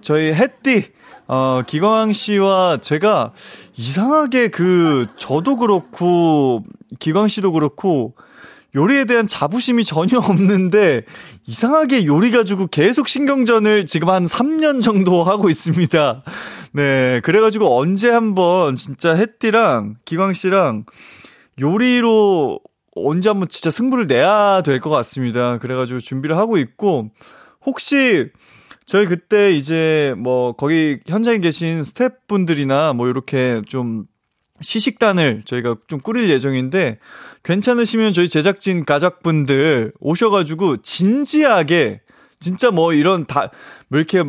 저희 0.00 0.32
햇띠, 0.32 0.84
어, 1.26 1.62
기광 1.66 2.12
씨와 2.12 2.78
제가 2.80 3.32
이상하게 3.76 4.48
그, 4.48 5.06
저도 5.16 5.56
그렇고, 5.56 6.62
기광 7.00 7.26
씨도 7.26 7.50
그렇고, 7.50 8.14
요리에 8.76 9.06
대한 9.06 9.26
자부심이 9.26 9.82
전혀 9.82 10.18
없는데 10.18 11.02
이상하게 11.46 12.04
요리 12.06 12.30
가지고 12.30 12.66
계속 12.66 13.08
신경전을 13.08 13.86
지금 13.86 14.10
한 14.10 14.26
3년 14.26 14.82
정도 14.82 15.24
하고 15.24 15.48
있습니다. 15.48 16.22
네, 16.74 17.20
그래가지고 17.24 17.76
언제 17.76 18.10
한번 18.10 18.76
진짜 18.76 19.14
햇띠랑 19.14 19.96
기광 20.04 20.32
씨랑 20.32 20.84
요리로 21.58 22.60
언제 22.96 23.28
한번 23.28 23.48
진짜 23.48 23.70
승부를 23.70 24.06
내야 24.06 24.62
될 24.62 24.80
것 24.80 24.90
같습니다. 24.90 25.58
그래가지고 25.58 26.00
준비를 26.00 26.36
하고 26.36 26.56
있고 26.58 27.10
혹시 27.64 28.30
저희 28.86 29.06
그때 29.06 29.52
이제 29.52 30.14
뭐 30.16 30.52
거기 30.52 30.98
현장에 31.06 31.38
계신 31.38 31.82
스태프분들이나 31.84 32.92
뭐 32.92 33.08
이렇게 33.08 33.62
좀 33.68 34.06
시식단을 34.62 35.42
저희가 35.44 35.76
좀 35.88 36.00
꾸릴 36.00 36.30
예정인데 36.30 36.98
괜찮으시면 37.44 38.12
저희 38.12 38.28
제작진 38.28 38.84
가족분들 38.84 39.92
오셔가지고 40.00 40.78
진지하게 40.78 42.00
진짜 42.40 42.70
뭐 42.70 42.92
이런 42.94 43.26
다 43.26 43.50
뭐 43.88 43.98
이렇게 43.98 44.24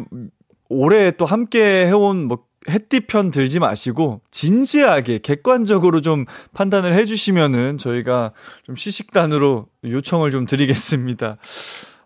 오래 0.70 1.12
또 1.12 1.26
함께 1.26 1.86
해온 1.88 2.26
뭐 2.28 2.47
햇띠편 2.70 3.32
들지 3.32 3.60
마시고 3.60 4.22
진지하게 4.32 5.20
객관적으로 5.20 6.02
좀 6.02 6.26
판단을 6.54 6.94
해주시면은 6.94 7.78
저희가 7.78 8.34
좀 8.64 8.76
시식단으로 8.76 9.68
요청을 9.84 10.32
좀 10.32 10.46
드리겠습니다. 10.46 11.38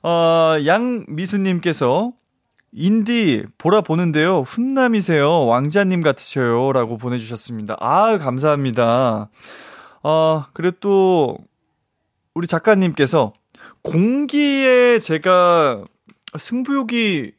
어, 0.03 0.55
양미수님께서 0.65 2.13
인디 2.71 3.43
보라 3.57 3.81
보는데요. 3.81 4.41
훈남이세요. 4.41 5.45
왕자님 5.45 6.01
같으셔요. 6.01 6.71
라고 6.71 6.97
보내주셨습니다. 6.97 7.75
아, 7.79 8.17
감사합니다. 8.17 9.29
어, 10.03 10.45
그리고 10.53 10.77
또, 10.79 11.37
우리 12.33 12.47
작가님께서 12.47 13.33
공기에 13.81 14.99
제가 14.99 15.83
승부욕이 16.37 17.31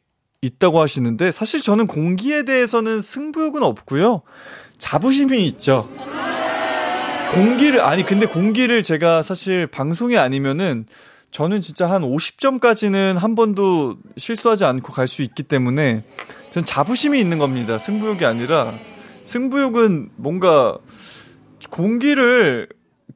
있다고 0.43 0.79
하시는데, 0.81 1.31
사실 1.31 1.61
저는 1.61 1.87
공기에 1.87 2.43
대해서는 2.43 3.01
승부욕은 3.01 3.63
없고요. 3.63 4.21
자부심이 4.77 5.43
있죠. 5.45 5.89
공기를, 7.33 7.81
아니, 7.81 8.05
근데 8.05 8.25
공기를 8.27 8.83
제가 8.83 9.21
사실 9.23 9.65
방송이 9.65 10.17
아니면은 10.17 10.85
저는 11.31 11.61
진짜 11.61 11.89
한 11.89 12.03
50점까지는 12.03 13.15
한 13.15 13.33
번도 13.33 13.97
실수하지 14.17 14.65
않고 14.65 14.93
갈 14.93 15.07
수 15.07 15.23
있기 15.23 15.41
때문에 15.41 16.03
전 16.51 16.63
자부심이 16.63 17.19
있는 17.19 17.39
겁니다. 17.39 17.79
승부욕이 17.79 18.23
아니라 18.23 18.73
승부욕은 19.23 20.11
뭔가 20.15 20.77
공기를 21.71 22.69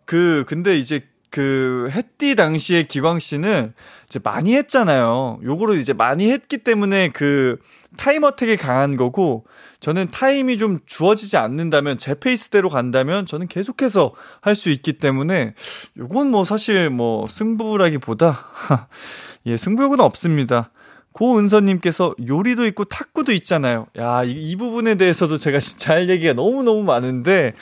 그 0.05 0.45
근데 0.47 0.79
이제 0.79 1.01
그 1.29 1.89
햇띠 1.91 2.35
당시에 2.35 2.83
기광 2.83 3.19
씨는 3.19 3.73
이제 4.09 4.19
많이 4.23 4.55
했잖아요. 4.55 5.39
요거를 5.43 5.77
이제 5.79 5.91
많이 5.91 6.31
했기 6.31 6.57
때문에 6.59 7.09
그 7.09 7.57
time 7.97 8.23
attack이 8.23 8.55
강한 8.55 8.95
거고 8.95 9.45
저는 9.81 10.11
타임이 10.11 10.57
좀 10.57 10.79
주어지지 10.85 11.35
않는다면 11.37 11.97
제 11.97 12.15
페이스대로 12.15 12.69
간다면 12.69 13.25
저는 13.25 13.47
계속해서 13.47 14.13
할 14.41 14.55
수 14.55 14.69
있기 14.69 14.93
때문에 14.93 15.53
요건 15.97 16.31
뭐 16.31 16.43
사실 16.45 16.89
뭐 16.89 17.27
승부라기보다 17.27 18.47
예, 19.45 19.57
승부욕은 19.57 19.99
없습니다. 19.99 20.71
고은서님께서 21.11 22.15
요리도 22.27 22.65
있고 22.67 22.85
탁구도 22.85 23.31
있잖아요. 23.33 23.87
야, 23.97 24.23
이, 24.23 24.31
이 24.31 24.55
부분에 24.55 24.95
대해서도 24.95 25.37
제가 25.37 25.59
진짜 25.59 25.93
할 25.93 26.09
얘기가 26.09 26.33
너무너무 26.33 26.83
많은데, 26.83 27.53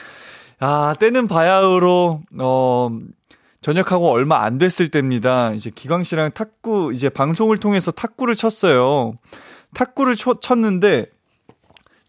아, 0.59 0.93
때는 0.99 1.27
바야흐로, 1.27 2.21
어, 2.39 2.89
전역하고 3.65 4.11
얼마 4.11 4.43
안 4.43 4.59
됐을 4.59 4.89
때입니다. 4.89 5.51
이제 5.55 5.71
기광 5.73 6.03
씨랑 6.03 6.33
탁구, 6.33 6.91
이제 6.93 7.09
방송을 7.09 7.57
통해서 7.57 7.89
탁구를 7.89 8.35
쳤어요. 8.35 9.17
탁구를 9.73 10.15
쳐, 10.15 10.39
쳤는데, 10.39 11.07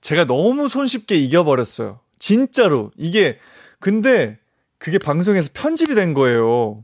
제가 0.02 0.26
너무 0.26 0.68
손쉽게 0.68 1.14
이겨버렸어요. 1.14 2.00
진짜로. 2.18 2.90
이게, 2.98 3.38
근데 3.80 4.36
그게 4.76 4.98
방송에서 4.98 5.48
편집이 5.54 5.94
된 5.94 6.12
거예요. 6.12 6.82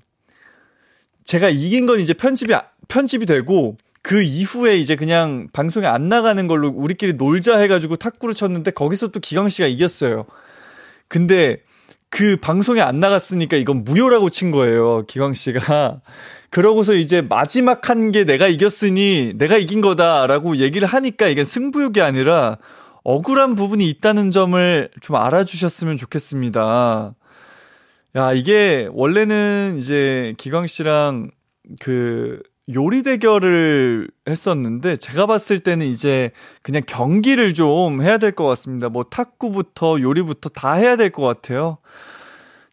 제가 1.24 1.50
이긴 1.50 1.84
건 1.84 2.00
이제 2.00 2.14
편집이, 2.14 2.54
편집이 2.88 3.26
되고, 3.26 3.76
그 4.00 4.22
이후에 4.22 4.78
이제 4.78 4.96
그냥 4.96 5.48
방송에 5.52 5.86
안 5.86 6.08
나가는 6.08 6.46
걸로 6.46 6.68
우리끼리 6.68 7.12
놀자 7.12 7.58
해가지고 7.58 7.96
탁구를 7.96 8.34
쳤는데 8.34 8.70
거기서 8.70 9.08
또 9.08 9.20
기광 9.20 9.50
씨가 9.50 9.68
이겼어요. 9.68 10.24
근데 11.08 11.58
그 12.12 12.36
방송에 12.36 12.82
안 12.82 13.00
나갔으니까 13.00 13.56
이건 13.56 13.84
무효라고 13.84 14.28
친 14.28 14.50
거예요. 14.50 15.06
기광 15.06 15.32
씨가. 15.32 16.02
그러고서 16.50 16.92
이제 16.92 17.22
마지막 17.22 17.88
한 17.88 18.12
게 18.12 18.24
내가 18.24 18.48
이겼으니 18.48 19.32
내가 19.36 19.56
이긴 19.56 19.80
거다라고 19.80 20.56
얘기를 20.58 20.86
하니까 20.86 21.28
이게 21.28 21.42
승부욕이 21.42 22.02
아니라 22.02 22.58
억울한 23.02 23.54
부분이 23.54 23.88
있다는 23.88 24.30
점을 24.30 24.90
좀 25.00 25.16
알아주셨으면 25.16 25.96
좋겠습니다. 25.96 27.14
야, 28.16 28.32
이게 28.34 28.88
원래는 28.92 29.76
이제 29.78 30.34
기광 30.36 30.66
씨랑 30.66 31.30
그 31.80 32.42
요리 32.74 33.02
대결을 33.02 34.08
했었는데 34.28 34.96
제가 34.96 35.26
봤을 35.26 35.58
때는 35.60 35.86
이제 35.86 36.30
그냥 36.62 36.82
경기를 36.86 37.54
좀 37.54 38.02
해야 38.02 38.18
될 38.18 38.32
것 38.32 38.44
같습니다. 38.46 38.88
뭐 38.88 39.04
탁구부터 39.04 40.00
요리부터 40.00 40.48
다 40.50 40.74
해야 40.74 40.96
될 40.96 41.10
것 41.10 41.22
같아요. 41.22 41.78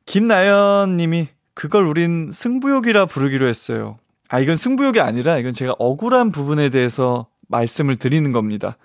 김나연 0.06 0.98
님이 0.98 1.28
그걸 1.54 1.86
우린 1.86 2.32
승부욕이라 2.32 3.08
부르기로 3.08 3.48
했어요. 3.48 3.98
아, 4.30 4.40
이건 4.40 4.56
승부욕이 4.58 5.00
아니라 5.00 5.38
이건 5.40 5.54
제가 5.54 5.76
억울한 5.80 6.32
부분에 6.32 6.70
대해서 6.70 7.28
말씀을 7.48 7.96
드리는 7.98 8.32
겁니다. 8.32 8.78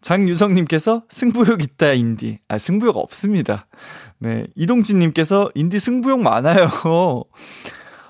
장유성님께서 0.00 1.04
승부욕 1.08 1.62
있다, 1.62 1.92
인디. 1.94 2.38
아, 2.48 2.58
승부욕 2.58 2.96
없습니다. 2.98 3.66
네. 4.18 4.46
이동진님께서 4.54 5.50
인디 5.54 5.80
승부욕 5.80 6.20
많아요. 6.22 6.68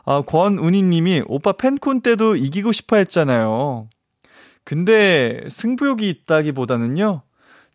아, 0.05 0.23
권운희님이 0.23 1.23
오빠 1.27 1.53
팬콘 1.53 2.01
때도 2.01 2.37
이기고 2.37 2.73
싶어 2.73 2.97
했잖아요. 2.97 3.89
근데 4.65 5.45
승부욕이 5.49 6.09
있다기보다는요, 6.09 7.23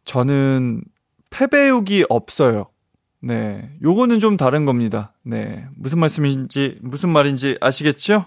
저는 0.05 0.81
패배욕이 1.29 2.05
없어요. 2.09 2.67
네. 3.21 3.69
요거는 3.83 4.19
좀 4.19 4.37
다른 4.37 4.65
겁니다. 4.65 5.13
네. 5.23 5.67
무슨 5.75 5.99
말씀인지, 5.99 6.77
무슨 6.81 7.09
말인지 7.09 7.57
아시겠죠? 7.61 8.25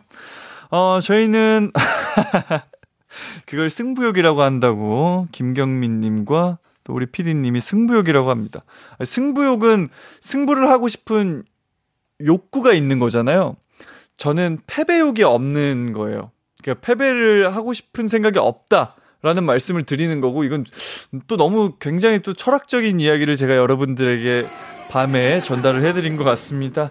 어, 0.71 1.01
저희는, 1.01 1.73
그걸 3.47 3.69
승부욕이라고 3.71 4.43
한다고 4.43 5.29
김경민님과 5.33 6.59
또 6.85 6.95
우리 6.95 7.07
피디님이 7.07 7.61
승부욕이라고 7.61 8.31
합니다. 8.31 8.65
승부욕은 9.05 9.89
승부를 10.21 10.69
하고 10.71 10.89
싶은 10.89 11.43
욕구가 12.25 12.73
있는 12.73 12.99
거잖아요. 12.99 13.57
저는 14.17 14.59
패배욕이 14.67 15.23
없는 15.23 15.93
거예요. 15.93 16.31
그러니까 16.63 16.87
패배를 16.87 17.55
하고 17.55 17.73
싶은 17.73 18.07
생각이 18.09 18.39
없다. 18.39 18.97
라는 19.25 19.45
말씀을 19.45 19.85
드리는 19.85 20.21
거고, 20.21 20.43
이건 20.43 20.65
또 21.29 21.37
너무 21.37 21.77
굉장히 21.79 22.19
또 22.21 22.35
철학적인 22.35 22.99
이야기를 22.99 23.37
제가 23.37 23.57
여러분들에게 23.57 24.49
밤에 24.91 25.39
전달을 25.39 25.87
해드린 25.87 26.17
것 26.17 26.25
같습니다. 26.25 26.91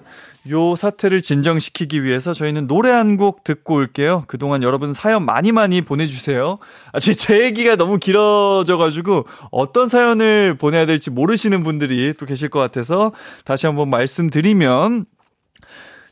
요 0.50 0.74
사태를 0.76 1.22
진정시키기 1.22 2.04
위해서 2.04 2.34
저희는 2.34 2.68
노래 2.68 2.90
한 2.90 3.18
곡 3.18 3.44
듣고 3.44 3.76
올게요. 3.76 4.24
그동안 4.28 4.64
여러분 4.64 4.94
사연 4.94 5.26
많이 5.26 5.52
많이 5.52 5.82
보내주세요. 5.82 6.58
아, 6.94 7.00
제 7.00 7.44
얘기가 7.44 7.76
너무 7.76 8.00
길어져가지고 8.00 9.26
어떤 9.52 9.90
사연을 9.90 10.58
보내야 10.58 10.86
될지 10.86 11.10
모르시는 11.12 11.64
분들이 11.64 12.14
또 12.18 12.26
계실 12.26 12.48
것 12.50 12.60
같아서 12.60 13.12
다시 13.44 13.68
한번 13.68 13.90
말씀드리면 13.90 15.06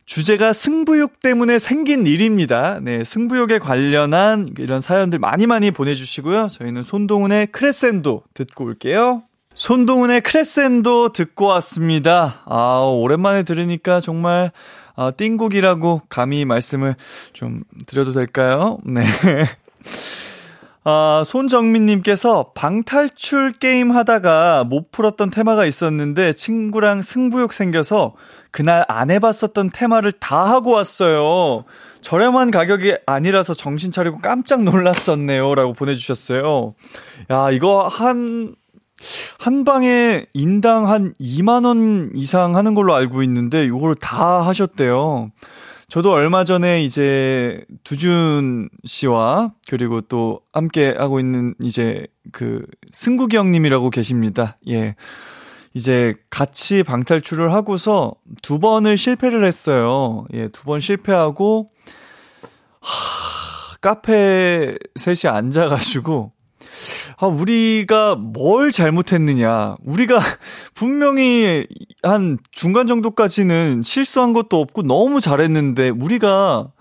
주제가 0.10 0.54
승부욕 0.54 1.20
때문에 1.20 1.60
생긴 1.60 2.08
일입니다. 2.08 2.80
네, 2.82 3.04
승부욕에 3.04 3.60
관련한 3.60 4.50
이런 4.58 4.82
사연들 4.82 5.20
많이 5.20 5.46
많이 5.46 5.70
보내주시고요. 5.70 6.48
저희는 6.48 6.82
손동훈의 6.82 7.46
크레센도 7.48 8.24
듣고 8.34 8.64
올게요. 8.64 9.22
손동훈의 9.54 10.22
크레센도 10.22 11.14
듣고 11.14 11.46
왔습니다. 11.46 12.42
아, 12.46 12.80
오랜만에 12.80 13.44
들으니까 13.44 14.00
정말 14.00 14.52
아, 14.96 15.12
띵곡이라고 15.12 16.02
감히 16.10 16.44
말씀을 16.44 16.96
좀 17.34 17.62
드려도 17.86 18.12
될까요? 18.12 18.80
네. 18.84 19.04
아, 20.86 21.24
손정민님께서 21.26 22.52
방탈출 22.56 23.54
게임 23.60 23.92
하다가 23.92 24.64
못 24.64 24.92
풀었던 24.92 25.30
테마가 25.30 25.66
있었는데 25.66 26.34
친구랑 26.34 27.02
승부욕 27.02 27.52
생겨서 27.52 28.14
그날 28.52 28.86
안 28.88 29.12
해봤었던 29.12 29.72
테마를 29.72 30.14
다 30.14 30.46
하고 30.46 30.72
왔어요. 30.72 31.66
저렴한 32.02 32.52
가격이 32.52 32.96
아니라서 33.06 33.54
정신 33.54 33.92
차리고 33.92 34.20
깜짝 34.20 34.64
놀랐었네요. 34.64 35.54
라고 35.54 35.74
보내주셨어요. 35.74 36.74
야, 37.30 37.52
이거 37.52 37.86
한, 37.86 38.56
한 39.38 39.66
방에 39.66 40.26
인당 40.34 40.90
한 40.90 41.14
2만원 41.20 42.12
이상 42.16 42.56
하는 42.56 42.74
걸로 42.74 42.96
알고 42.96 43.22
있는데, 43.24 43.66
이걸 43.66 43.96
다 43.96 44.46
하셨대요. 44.48 45.32
저도 45.90 46.12
얼마 46.12 46.44
전에 46.44 46.84
이제 46.84 47.66
두준 47.84 48.70
씨와 48.86 49.50
그리고 49.68 50.02
또 50.02 50.42
함께 50.54 50.94
하고 50.96 51.20
있는 51.20 51.56
이제 51.64 52.06
그 52.32 52.64
승국이 52.92 53.38
형님이라고 53.38 53.90
계십니다. 53.90 54.58
예. 54.70 54.96
이제 55.74 56.14
같이 56.30 56.84
방탈출을 56.84 57.54
하고서 57.54 58.14
두 58.42 58.60
번을 58.60 58.98
실패를 58.98 59.44
했어요. 59.44 60.26
예, 60.34 60.48
두 60.50 60.64
번 60.64 60.80
실패하고 60.80 61.70
하, 62.82 63.78
카페 63.82 64.78
셋이 64.96 65.32
앉아가지고 65.32 66.34
아, 67.18 67.28
우리가 67.28 68.16
뭘 68.16 68.72
잘못했느냐. 68.72 69.76
우리가 69.84 70.18
분명히 70.74 71.68
한 72.04 72.38
중간 72.52 72.88
정도까지는 72.88 73.82
실수한 73.84 74.34
것도 74.34 74.60
없고 74.60 74.84
너무 74.84 75.20
잘했는데 75.20 75.90
우리가 75.90 76.72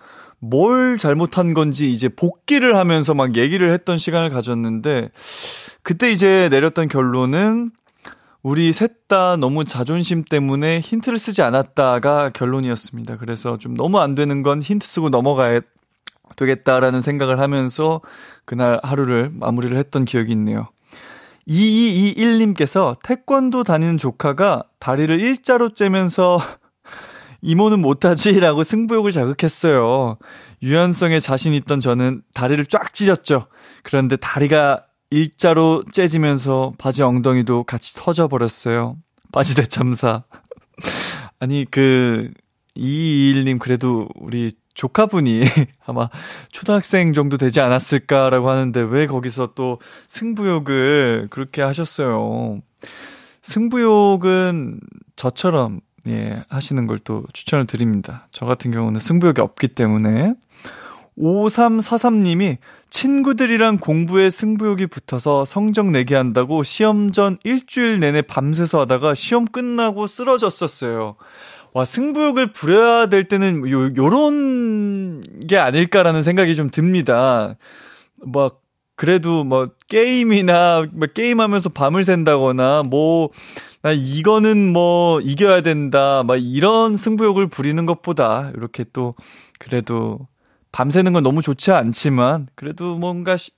뭘 0.41 0.99
잘못한 0.99 1.55
건지 1.55 1.91
이제 1.91 2.09
복귀를 2.09 2.77
하면서 2.77 3.15
막 3.15 3.37
얘기를 3.37 3.73
했던 3.73 3.99
시간을 3.99 4.31
가졌는데 4.31 5.11
그때 5.83 6.13
이제 6.13 6.49
내렸던 6.51 6.89
결론은 6.89 7.71
우리 8.43 8.73
셋 8.73 8.99
다 9.09 9.37
너무 9.37 9.65
자존심 9.65 10.23
때문에 10.23 10.81
힌트를 10.81 11.19
쓰지 11.19 11.41
않았다가 11.41 12.29
결론이었습니다. 12.29 13.17
그래서 13.17 13.57
좀 13.57 13.75
너무 13.75 14.01
안 14.01 14.15
되는 14.15 14.43
건 14.43 14.61
힌트 14.61 14.87
쓰고 14.87 15.09
넘어가야 15.09 15.61
되겠다라는 16.39 17.03
생각을 17.03 17.39
하면서 17.41 18.01
그날 18.47 18.81
하루를 18.83 19.31
마무리를 19.33 19.77
했던 19.77 20.07
기억이 20.07 20.33
있네요. 20.33 20.69
2221님께서 21.49 22.97
태권도 23.03 23.65
다니는 23.65 23.99
조카가 23.99 24.65
다리를 24.79 25.21
일자로 25.21 25.71
째면서 25.71 26.39
이모는 27.43 27.81
못하지라고 27.81 28.65
승부욕을 28.65 29.13
자극했어요. 29.13 30.19
유연성에 30.63 31.21
자신 31.21 31.55
있던 31.55 31.81
저는 31.81 32.23
다리를 32.35 32.65
쫙 32.67 32.93
찢었죠. 32.93 33.47
그런데 33.83 34.17
다리가 34.17 34.85
일자로 35.11 35.85
째지면서 35.91 36.75
바지 36.79 37.03
엉덩이도 37.03 37.65
같이 37.65 37.95
터져버렸어요. 37.95 38.97
바지 39.33 39.55
대참사. 39.55 40.25
아니, 41.41 41.65
그, 41.71 42.31
221님 42.77 43.59
그래도 43.59 44.09
우리 44.17 44.51
조카분이 44.79 45.43
아마 45.87 46.09
초등학생 46.53 47.13
정도 47.13 47.37
되지 47.37 47.61
않았을까라고 47.61 48.49
하는데 48.49 48.81
왜 48.81 49.07
거기서 49.07 49.55
또 49.57 49.81
승부욕을 50.07 51.27
그렇게 51.31 51.63
하셨어요. 51.63 52.61
승부욕은 53.43 54.79
저처럼 55.17 55.81
예, 56.07 56.45
하시는 56.49 56.87
걸 56.87 56.99
또 57.03 57.25
추천을 57.33 57.67
드립니다. 57.67 58.29
저 58.31 58.47
같은 58.47 58.71
경우는 58.71 59.01
승부욕이 59.01 59.41
없기 59.41 59.69
때문에 59.69 60.35
5343님이 61.19 62.59
친구들이랑 62.91 63.79
공부에 63.79 64.31
승부욕이 64.31 64.87
붙어서 64.87 65.45
성적 65.45 65.91
내게 65.91 66.15
한다고 66.15 66.63
시험 66.63 67.11
전 67.11 67.37
일주일 67.43 67.99
내내 67.99 68.23
밤새서 68.23 68.81
하다가 68.81 69.15
시험 69.15 69.45
끝나고 69.45 70.07
쓰러졌었어요. 70.07 71.17
와, 71.75 71.85
승부욕을 71.85 72.53
부려야 72.53 73.07
될 73.07 73.25
때는 73.25 73.69
요, 73.71 73.95
요런 73.97 75.23
게 75.49 75.59
아닐까라는 75.59 76.23
생각이 76.23 76.55
좀 76.55 76.71
듭니다. 76.71 77.57
막, 78.17 78.61
그래도 78.97 79.45
뭐, 79.45 79.71
게임이나, 79.89 80.87
뭐 80.93 81.07
게임하면서 81.13 81.69
밤을 81.71 82.05
샌다거나, 82.05 82.83
뭐, 82.89 83.31
나 83.83 83.93
이거는 83.93 84.73
뭐, 84.73 85.21
이겨야 85.21 85.61
된다, 85.61 86.23
막 86.27 86.37
이런 86.37 86.97
승부욕을 86.97 87.49
부리는 87.49 87.85
것보다, 87.87 88.51
이렇게 88.57 88.85
또, 88.93 89.15
그래도, 89.59 90.27
밤새는 90.73 91.13
건 91.13 91.23
너무 91.23 91.43
좋지 91.43 91.71
않지만, 91.71 92.49
그래도 92.57 92.97
뭔가, 92.97 93.37
시, 93.37 93.53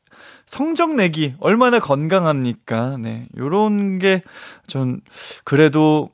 성적 0.45 0.95
내기, 0.95 1.35
얼마나 1.41 1.79
건강합니까? 1.79 2.99
네. 2.99 3.27
요런 3.39 3.99
게, 3.99 4.23
전, 4.67 5.01
그래도, 5.45 6.11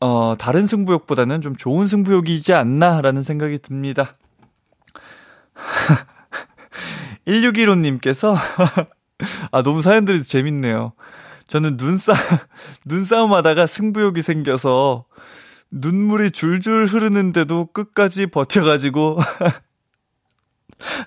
어, 0.00 0.34
다른 0.38 0.66
승부욕보다는 0.66 1.40
좀 1.40 1.56
좋은 1.56 1.86
승부욕이지 1.86 2.54
않나라는 2.54 3.22
생각이 3.22 3.58
듭니다. 3.58 4.16
1615님께서, 7.26 8.36
아, 9.50 9.62
너무 9.62 9.82
사연들이 9.82 10.22
재밌네요. 10.22 10.92
저는 11.46 11.76
눈싸, 11.76 12.12
눈싸움 12.86 13.32
하다가 13.32 13.66
승부욕이 13.66 14.22
생겨서 14.22 15.04
눈물이 15.70 16.30
줄줄 16.30 16.86
흐르는데도 16.86 17.66
끝까지 17.72 18.26
버텨가지고, 18.26 19.18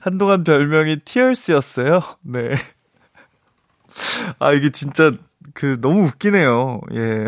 한동안 0.01 0.43
별명이 0.43 0.97
티얼스였어요. 1.06 2.01
네. 2.23 2.56
아, 4.39 4.51
이게 4.51 4.69
진짜, 4.69 5.12
그, 5.54 5.80
너무 5.80 6.04
웃기네요. 6.04 6.82
예. 6.93 7.25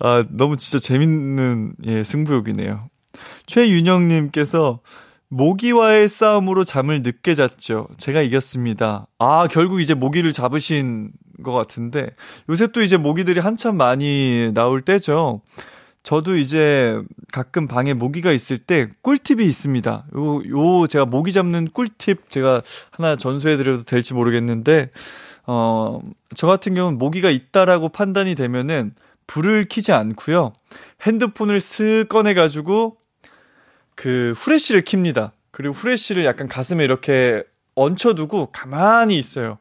아, 0.00 0.24
너무 0.30 0.56
진짜 0.56 0.78
재밌는, 0.78 1.74
예, 1.86 2.04
승부욕이네요. 2.04 2.88
최윤영님께서, 3.46 4.80
모기와의 5.30 6.08
싸움으로 6.08 6.64
잠을 6.64 7.02
늦게 7.02 7.34
잤죠. 7.34 7.88
제가 7.98 8.22
이겼습니다. 8.22 9.06
아, 9.18 9.46
결국 9.50 9.80
이제 9.80 9.94
모기를 9.94 10.32
잡으신 10.32 11.12
것 11.42 11.52
같은데, 11.52 12.10
요새 12.48 12.68
또 12.68 12.80
이제 12.82 12.96
모기들이 12.96 13.40
한참 13.40 13.76
많이 13.76 14.50
나올 14.54 14.82
때죠. 14.82 15.42
저도 16.02 16.36
이제 16.36 16.98
가끔 17.32 17.66
방에 17.66 17.92
모기가 17.92 18.32
있을 18.32 18.56
때 18.56 18.88
꿀팁이 19.02 19.44
있습니다. 19.44 20.06
요, 20.16 20.36
요, 20.48 20.86
제가 20.86 21.04
모기 21.04 21.32
잡는 21.32 21.68
꿀팁 21.68 22.30
제가 22.30 22.62
하나 22.90 23.16
전수해드려도 23.16 23.82
될지 23.82 24.14
모르겠는데, 24.14 24.90
어, 25.46 26.00
저 26.34 26.46
같은 26.46 26.74
경우는 26.74 26.98
모기가 26.98 27.28
있다라고 27.28 27.90
판단이 27.90 28.34
되면은 28.34 28.92
불을 29.28 29.66
켜지 29.68 29.92
않고요. 29.92 30.54
핸드폰을 31.02 31.58
쓱 31.58 32.08
꺼내 32.08 32.34
가지고 32.34 32.98
그 33.94 34.34
후레쉬를 34.36 34.82
킵니다. 34.82 35.30
그리고 35.52 35.74
후레쉬를 35.74 36.24
약간 36.24 36.48
가슴에 36.48 36.82
이렇게 36.82 37.44
얹혀 37.76 38.14
두고 38.14 38.46
가만히 38.46 39.16
있어요. 39.16 39.58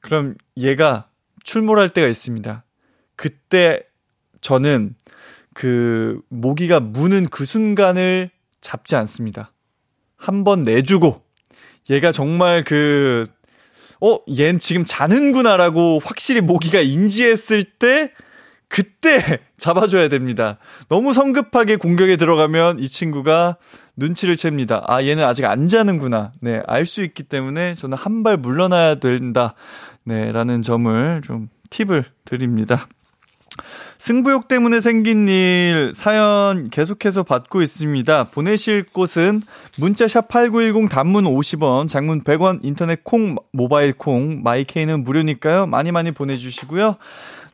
그럼 0.00 0.36
얘가 0.56 1.08
출몰할 1.42 1.88
때가 1.88 2.06
있습니다. 2.06 2.64
그때 3.16 3.82
저는 4.40 4.94
그 5.54 6.20
모기가 6.28 6.78
무는 6.80 7.26
그 7.26 7.44
순간을 7.44 8.30
잡지 8.60 8.94
않습니다. 8.94 9.52
한 10.16 10.44
번 10.44 10.62
내주고 10.62 11.24
얘가 11.90 12.12
정말 12.12 12.64
그 12.64 13.26
어, 14.00 14.22
얜 14.26 14.60
지금 14.60 14.84
자는구나라고 14.84 16.00
확실히 16.04 16.40
모기가 16.40 16.80
인지했을 16.80 17.64
때 17.64 18.12
그때 18.68 19.18
잡아줘야 19.58 20.08
됩니다. 20.08 20.58
너무 20.88 21.14
성급하게 21.14 21.76
공격에 21.76 22.16
들어가면 22.16 22.78
이 22.78 22.88
친구가 22.88 23.56
눈치를 23.96 24.36
챕니다. 24.36 24.82
아, 24.86 25.02
얘는 25.04 25.24
아직 25.24 25.44
안 25.46 25.68
자는구나. 25.68 26.32
네, 26.40 26.60
알 26.66 26.84
수 26.84 27.02
있기 27.02 27.22
때문에 27.22 27.74
저는 27.74 27.96
한 27.96 28.22
발 28.22 28.36
물러나야 28.36 28.96
된다. 28.96 29.54
네, 30.04 30.32
라는 30.32 30.62
점을 30.62 31.20
좀 31.24 31.48
팁을 31.70 32.04
드립니다. 32.24 32.86
승부욕 33.98 34.48
때문에 34.48 34.80
생긴 34.82 35.26
일 35.28 35.92
사연 35.94 36.68
계속해서 36.68 37.22
받고 37.22 37.62
있습니다. 37.62 38.24
보내실 38.24 38.84
곳은 38.92 39.40
문자 39.78 40.06
샵 40.06 40.28
8910 40.28 40.90
단문 40.90 41.24
50원, 41.24 41.88
장문 41.88 42.22
100원, 42.22 42.60
인터넷 42.62 43.02
콩, 43.04 43.36
모바일 43.52 43.94
콩, 43.94 44.42
마이 44.42 44.64
K는 44.64 45.02
무료니까요. 45.04 45.66
많이 45.66 45.92
많이 45.92 46.10
보내주시고요. 46.12 46.96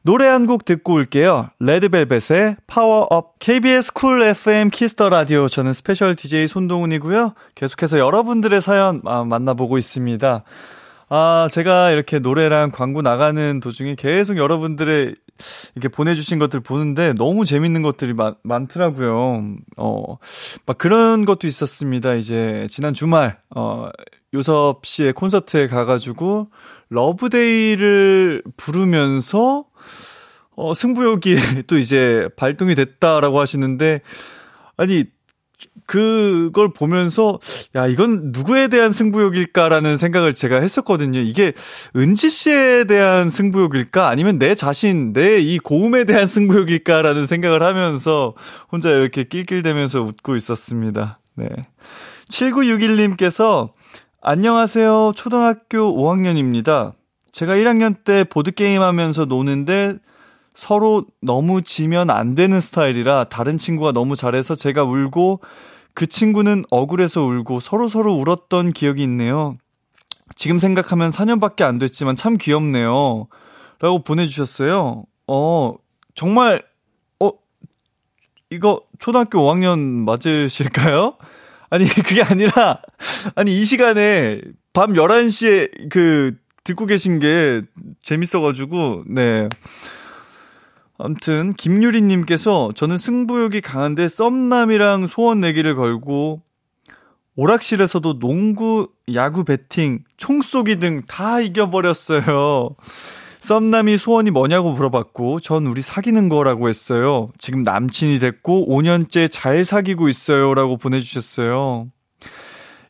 노래 0.05 0.27
한 0.27 0.47
곡 0.47 0.65
듣고 0.65 0.95
올게요. 0.95 1.51
레드벨벳의 1.61 2.57
파워업 2.67 3.39
KBS 3.39 3.93
Cool 3.93 4.23
FM 4.23 4.71
Kiss 4.71 4.92
the 4.92 5.09
Radio 5.09 5.47
저는 5.47 5.73
스페셜 5.73 6.17
DJ 6.17 6.49
손동운이고요. 6.49 7.35
계속해서 7.55 7.99
여러분들의 8.01 8.61
사연 8.61 9.01
아, 9.05 9.23
만나보고 9.23 9.79
있습니다. 9.79 10.43
아, 11.09 11.49
제가 11.53 11.91
이렇게 11.91 12.19
노래랑 12.19 12.73
광고 12.73 13.01
나가는 13.01 13.61
도중에 13.61 13.95
계속 13.95 14.39
여러분들의 14.39 15.15
이렇게 15.77 15.89
보내주신 15.89 16.41
것들 16.41 16.61
보는데 16.61 17.13
너무 17.13 17.45
재밌는 17.45 17.83
것들이 17.83 18.13
많, 18.13 18.35
많더라고요. 18.43 19.55
어, 19.77 20.17
막 20.67 20.79
그런 20.79 21.25
것도 21.25 21.47
있었습니다. 21.47 22.15
이제 22.15 22.67
지난 22.69 22.93
주말, 22.93 23.39
어, 23.55 23.89
요섭 24.35 24.85
씨의 24.85 25.13
콘서트에 25.13 25.69
가가지고 25.69 26.49
러브데이를 26.89 28.43
부르면서 28.57 29.65
어, 30.55 30.75
승부욕이 30.75 31.37
또 31.67 31.79
이제 31.79 32.29
발동이 32.37 32.75
됐다라고 32.75 33.41
하시는데, 33.41 34.01
아니, 34.77 35.05
그걸 35.87 36.73
보면서, 36.73 37.39
야, 37.77 37.87
이건 37.87 38.31
누구에 38.33 38.69
대한 38.69 38.93
승부욕일까라는 38.93 39.97
생각을 39.97 40.35
제가 40.35 40.61
했었거든요. 40.61 41.19
이게 41.19 41.53
은지 41.97 42.31
씨에 42.31 42.85
대한 42.85 43.31
승부욕일까? 43.31 44.09
아니면 44.09 44.39
내 44.39 44.55
자신, 44.55 45.13
내 45.13 45.39
이 45.41 45.59
고음에 45.59 46.05
대한 46.05 46.27
승부욕일까라는 46.29 47.27
생각을 47.27 47.63
하면서 47.63 48.35
혼자 48.71 48.91
이렇게 48.91 49.25
낄낄대면서 49.25 50.03
웃고 50.03 50.37
있었습니다. 50.37 51.19
네. 51.35 51.49
7961님께서 52.29 53.71
안녕하세요. 54.23 55.13
초등학교 55.17 55.95
5학년입니다. 55.97 56.93
제가 57.33 57.55
1학년 57.55 58.05
때 58.05 58.25
보드게임 58.25 58.81
하면서 58.83 59.25
노는데 59.25 59.99
서로 60.55 61.05
너무 61.21 61.63
지면 61.63 62.11
안 62.11 62.35
되는 62.35 62.61
스타일이라 62.61 63.25
다른 63.25 63.59
친구가 63.59 63.93
너무 63.93 64.17
잘해서 64.17 64.55
제가 64.55 64.85
울고 64.85 65.41
그 65.95 66.07
친구는 66.07 66.65
억울해서 66.71 67.23
울고 67.23 67.61
서로 67.61 67.89
서로 67.89 68.15
울었던 68.15 68.73
기억이 68.73 69.03
있네요. 69.03 69.57
지금 70.35 70.59
생각하면 70.59 71.11
4년밖에 71.11 71.63
안 71.63 71.79
됐지만 71.79 72.17
참 72.17 72.37
귀엽네요. 72.39 73.29
라고 73.81 74.03
보내주셨어요. 74.03 75.05
어, 75.27 75.75
정말, 76.15 76.63
어, 77.21 77.31
이거 78.51 78.83
초등학교 78.99 79.41
5학년 79.41 79.79
맞으실까요? 80.05 81.17
아니, 81.69 81.85
그게 82.07 82.23
아니라, 82.23 82.81
아니, 83.35 83.61
이 83.61 83.65
시간에 83.65 84.41
밤 84.73 84.93
11시에 84.93 85.91
그, 85.91 86.37
듣고 86.65 86.87
계신 86.87 87.19
게 87.19 87.63
재밌어가지고, 88.03 89.05
네. 89.09 89.49
아무튼 90.99 91.53
김유리님께서 91.55 92.73
저는 92.75 92.99
승부욕이 92.99 93.61
강한데 93.61 94.09
썸남이랑 94.09 95.07
소원 95.07 95.41
내기를 95.41 95.75
걸고 95.75 96.43
오락실에서도 97.35 98.19
농구, 98.19 98.89
야구 99.15 99.45
배팅, 99.45 100.05
총 100.17 100.43
쏘기 100.43 100.77
등 100.79 101.03
다 101.09 101.41
이겨버렸어요. 101.41 102.77
썸남이 103.41 103.97
소원이 103.99 104.31
뭐냐고 104.31 104.73
물어봤고, 104.73 105.41
전 105.41 105.67
우리 105.67 105.83
사귀는 105.83 106.29
거라고 106.29 106.69
했어요. 106.69 107.31
지금 107.39 107.63
남친이 107.63 108.19
됐고, 108.21 108.69
5년째 108.69 109.29
잘 109.33 109.65
사귀고 109.65 110.09
있어요. 110.09 110.55
라고 110.55 110.77
보내주셨어요. 110.77 111.89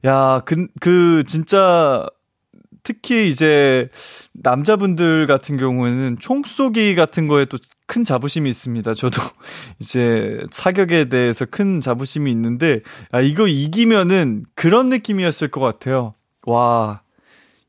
야, 0.04 0.42
그, 0.44 0.66
그, 0.80 1.22
진짜, 1.26 2.06
특히 2.82 3.28
이제 3.28 3.88
남자분들 4.32 5.26
같은 5.26 5.56
경우에는 5.56 6.18
총 6.20 6.42
쏘기 6.44 6.94
같은 6.94 7.26
거에 7.26 7.44
또 7.44 7.58
큰 7.92 8.04
자부심이 8.04 8.48
있습니다. 8.48 8.94
저도 8.94 9.20
이제 9.78 10.40
사격에 10.50 11.10
대해서 11.10 11.44
큰 11.44 11.82
자부심이 11.82 12.30
있는데 12.30 12.80
아 13.10 13.20
이거 13.20 13.46
이기면은 13.46 14.44
그런 14.54 14.88
느낌이었을 14.88 15.48
것 15.48 15.60
같아요. 15.60 16.14
와, 16.46 17.02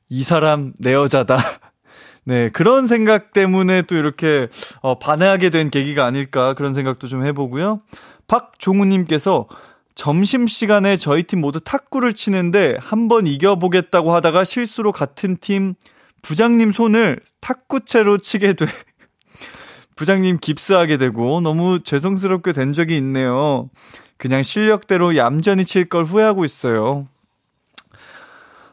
이 0.08 0.24
사람 0.24 0.72
내 0.80 0.94
여자다. 0.94 1.38
네, 2.24 2.48
그런 2.54 2.88
생각 2.88 3.34
때문에 3.34 3.82
또 3.82 3.96
이렇게 3.96 4.48
어 4.80 4.98
반해하게 4.98 5.50
된 5.50 5.70
계기가 5.70 6.06
아닐까 6.06 6.54
그런 6.54 6.74
생각도 6.74 7.08
좀 7.08 7.26
해보고요. 7.26 7.82
박종우 8.28 8.86
님께서 8.86 9.50
점심시간에 9.96 10.96
저희 10.96 11.24
팀 11.24 11.42
모두 11.42 11.60
탁구를 11.60 12.14
치는데 12.14 12.78
한번 12.80 13.28
이겨보겠다고 13.28 14.14
하다가 14.14 14.44
실수로 14.44 14.92
같은 14.92 15.38
팀 15.38 15.76
부장님 16.22 16.72
손을 16.72 17.20
탁구채로 17.42 18.18
치게 18.20 18.54
돼. 18.54 18.66
부장님 19.96 20.38
깁스하게 20.42 20.98
되고 20.98 21.42
너무 21.42 21.82
죄송스럽게 21.84 22.54
된 22.54 22.74
적이 22.74 22.98
있네요. 22.98 23.70
그냥 24.18 24.42
실력대로 24.42 25.16
얌전히 25.18 25.66
칠 25.66 25.90
걸 25.90 26.06
후회하고 26.06 26.46
있어요. 26.46 27.08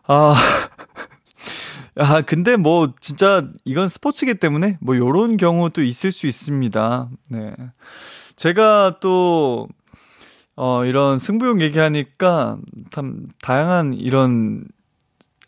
아, 0.07 0.35
아, 1.97 2.23
근데 2.23 2.57
뭐, 2.57 2.95
진짜, 3.01 3.43
이건 3.65 3.89
스포츠기 3.89 4.35
때문에, 4.35 4.79
뭐, 4.81 4.97
요런 4.97 5.37
경우도 5.37 5.83
있을 5.83 6.13
수 6.13 6.27
있습니다. 6.27 7.09
네. 7.29 7.55
제가 8.37 8.99
또, 9.01 9.69
어, 10.63 10.85
이런 10.85 11.19
승부욕 11.19 11.63
얘기하니까 11.63 12.59
참 12.91 13.25
다양한 13.41 13.95
이런 13.95 14.67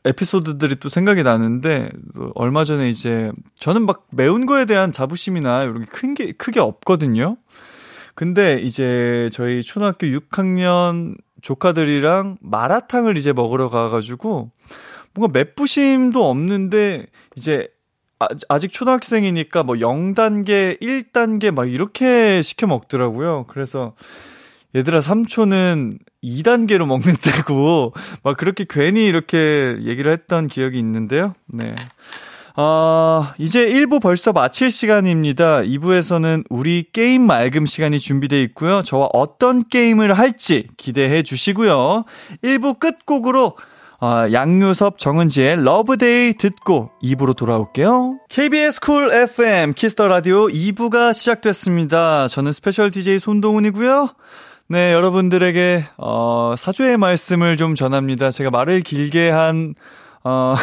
에피소드들이 0.06 0.76
또 0.76 0.88
생각이 0.88 1.22
나는데 1.22 1.90
또 2.14 2.32
얼마 2.34 2.64
전에 2.64 2.88
이제 2.88 3.30
저는 3.58 3.84
막 3.84 4.06
매운 4.10 4.46
거에 4.46 4.64
대한 4.64 4.90
자부심이나 4.90 5.64
이런 5.64 5.84
게 5.84 5.86
큰 5.92 6.14
게 6.14 6.32
크게 6.32 6.60
없거든요. 6.60 7.36
근데 8.14 8.58
이제 8.62 9.28
저희 9.34 9.62
초등학교 9.62 10.06
6학년 10.06 11.16
조카들이랑 11.42 12.38
마라탕을 12.40 13.18
이제 13.18 13.34
먹으러 13.34 13.68
가가지고 13.68 14.50
뭔가 15.12 15.38
맵부심도 15.38 16.26
없는데 16.26 17.06
이제 17.36 17.68
아직 18.48 18.72
초등학생이니까 18.72 19.62
뭐 19.62 19.74
0단계, 19.76 20.80
1단계 20.80 21.50
막 21.50 21.70
이렇게 21.70 22.40
시켜 22.40 22.66
먹더라고요. 22.66 23.44
그래서 23.48 23.94
얘들아 24.74 25.00
삼촌은 25.00 25.98
2단계로 26.24 26.86
먹는다고 26.86 27.92
막 28.22 28.36
그렇게 28.36 28.64
괜히 28.68 29.06
이렇게 29.06 29.76
얘기를 29.82 30.12
했던 30.12 30.46
기억이 30.46 30.78
있는데요. 30.78 31.34
네. 31.46 31.74
어, 32.54 33.26
이제 33.38 33.66
1부 33.66 34.00
벌써 34.02 34.32
마칠 34.32 34.70
시간입니다. 34.70 35.62
2부에서는 35.62 36.44
우리 36.50 36.84
게임 36.92 37.22
맑음 37.22 37.66
시간이 37.66 37.98
준비되어 37.98 38.40
있고요. 38.40 38.82
저와 38.82 39.08
어떤 39.12 39.68
게임을 39.68 40.18
할지 40.18 40.68
기대해 40.76 41.22
주시고요. 41.22 42.04
1부 42.42 42.78
끝곡으로 42.78 43.56
어, 44.02 44.26
양요섭 44.32 44.98
정은지의 44.98 45.62
Love 45.64 46.04
Day 46.04 46.34
듣고 46.34 46.90
2부로 47.04 47.36
돌아올게요. 47.36 48.18
KBS 48.28 48.80
Cool 48.80 49.12
FM 49.12 49.74
Kiss 49.74 49.94
the 49.94 50.08
Radio 50.08 50.48
2부가 50.48 51.14
시작됐습니다. 51.14 52.26
저는 52.26 52.52
스페셜 52.52 52.90
DJ 52.90 53.20
손동운이고요. 53.20 54.08
네, 54.68 54.92
여러분들에게, 54.92 55.84
어, 55.98 56.54
사죄의 56.56 56.96
말씀을 56.96 57.56
좀 57.56 57.74
전합니다. 57.74 58.30
제가 58.30 58.50
말을 58.50 58.80
길게 58.80 59.30
한, 59.30 59.74
어, 60.24 60.54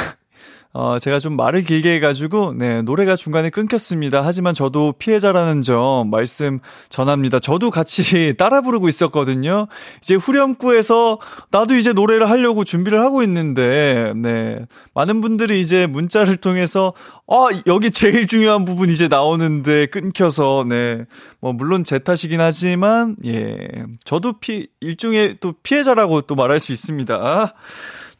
어, 0.72 1.00
제가 1.00 1.18
좀 1.18 1.36
말을 1.36 1.64
길게 1.64 1.96
해가지고, 1.96 2.54
네, 2.54 2.84
노래가 2.84 3.16
중간에 3.16 3.50
끊겼습니다. 3.50 4.22
하지만 4.24 4.54
저도 4.54 4.94
피해자라는 5.00 5.64
점 5.64 6.12
말씀 6.12 6.60
전합니다. 6.90 7.40
저도 7.40 7.72
같이 7.72 8.36
따라 8.38 8.62
부르고 8.62 8.88
있었거든요. 8.88 9.66
이제 10.00 10.14
후렴구에서 10.14 11.18
나도 11.50 11.74
이제 11.74 11.92
노래를 11.92 12.30
하려고 12.30 12.64
준비를 12.64 13.02
하고 13.02 13.24
있는데, 13.24 14.14
네. 14.16 14.64
많은 14.94 15.22
분들이 15.22 15.60
이제 15.60 15.88
문자를 15.88 16.38
통해서, 16.38 16.94
아, 17.28 17.48
여기 17.66 17.90
제일 17.90 18.28
중요한 18.28 18.64
부분 18.64 18.92
이제 18.92 19.08
나오는데 19.08 19.88
끊겨서, 19.88 20.66
네. 20.70 21.06
뭐, 21.40 21.52
물론 21.52 21.84
제 21.84 21.98
탓이긴 21.98 22.42
하지만, 22.42 23.16
예. 23.26 23.58
저도 24.06 24.34
피, 24.40 24.68
일종의 24.82 25.38
또 25.40 25.52
피해자라고 25.64 26.22
또 26.22 26.36
말할 26.36 26.60
수 26.60 26.72
있습니다. 26.72 27.54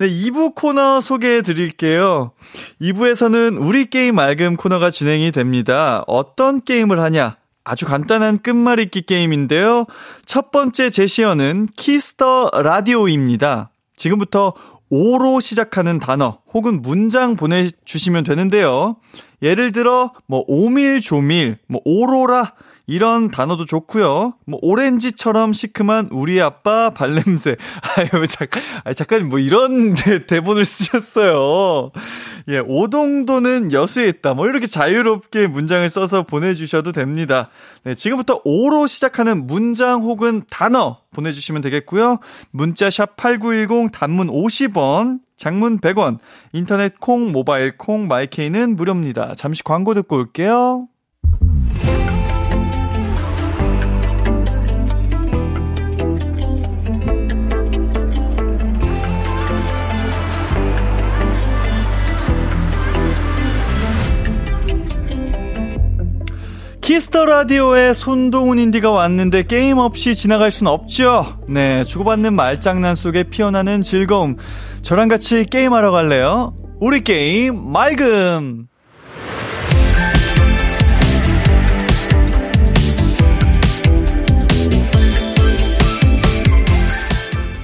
네, 0.02 0.08
2부 0.10 0.56
코너 0.56 1.02
소개해 1.02 1.42
드릴게요. 1.42 2.32
2부에서는 2.82 3.62
우리 3.62 3.84
게임 3.84 4.16
맑음 4.16 4.56
코너가 4.56 4.92
진행이 4.92 5.34
됩니다. 5.34 6.06
어떤 6.08 6.62
게임을 6.62 7.02
하냐? 7.02 7.36
아주 7.66 7.86
간단한 7.86 8.40
끝말잇기 8.40 9.02
게임인데요. 9.02 9.88
첫 10.26 10.52
번째 10.52 10.90
제시어는 10.90 11.68
Kiss 11.76 12.18
the 12.18 12.50
Radio입니다. 12.54 13.72
지금부터 13.98 14.54
오로 14.90 15.42
시작하는 15.42 16.00
단어 16.00 16.40
혹은 16.54 16.82
문장 16.82 17.36
보내주시면 17.36 18.24
되는데요. 18.24 18.96
예를 19.42 19.74
들어, 19.74 20.14
뭐, 20.28 20.46
오밀조밀, 20.48 21.58
뭐, 21.68 21.82
오로라, 21.84 22.54
이런 22.90 23.30
단어도 23.30 23.66
좋고요. 23.66 24.34
뭐 24.48 24.60
오렌지처럼 24.64 25.54
시큼한 25.54 26.10
우리 26.12 26.42
아빠 26.42 26.90
발냄새. 26.90 27.56
아유 27.96 28.26
잠깐, 28.28 28.64
아 28.84 28.94
잠깐 28.94 29.30
뭐 29.30 29.38
이런 29.38 29.94
대, 29.94 30.42
본을 30.42 30.66
쓰셨어요. 30.66 31.92
예, 32.48 32.58
오동도는 32.58 33.72
여수에 33.74 34.08
있다. 34.08 34.34
뭐 34.34 34.48
이렇게 34.48 34.66
자유롭게 34.66 35.46
문장을 35.46 35.88
써서 35.88 36.24
보내주셔도 36.24 36.92
됩니다. 36.92 37.50
네, 37.84 37.94
지금부터 37.94 38.42
오로 38.44 38.88
시작하는 38.88 39.46
문장 39.46 40.02
혹은 40.02 40.42
단어 40.50 40.98
보내주시면 41.12 41.62
되겠고요. 41.62 42.18
문자 42.50 42.90
샵 42.90 43.18
#8910 43.18 43.92
단문 43.92 44.30
50원, 44.30 45.20
장문 45.38 45.80
100원, 45.80 46.18
인터넷 46.54 47.00
콩, 47.00 47.32
모바일 47.32 47.78
콩, 47.78 48.08
마이케이는 48.08 48.76
무료입니다. 48.76 49.36
잠시 49.36 49.64
광고 49.64 49.94
듣고 49.94 50.16
올게요. 50.16 50.88
Kiss 66.90 67.11
the 67.11 67.26
Radio에 67.26 67.94
손동운 67.94 68.58
운디가 68.58 68.90
왔는데 68.90 69.44
게임 69.44 69.78
없이 69.78 70.16
지나갈 70.16 70.50
순 70.50 70.66
없죠. 70.66 71.38
네, 71.48 71.84
주고받는 71.84 72.34
말장난 72.34 72.96
속에 72.96 73.26
피어나는 73.26 73.82
즐거움. 73.82 74.38
저랑 74.82 75.08
같이 75.08 75.46
게임하러 75.46 75.92
갈래요? 75.92 76.56
우리 76.80 77.02
게임 77.02 77.72
맑음. 77.72 78.66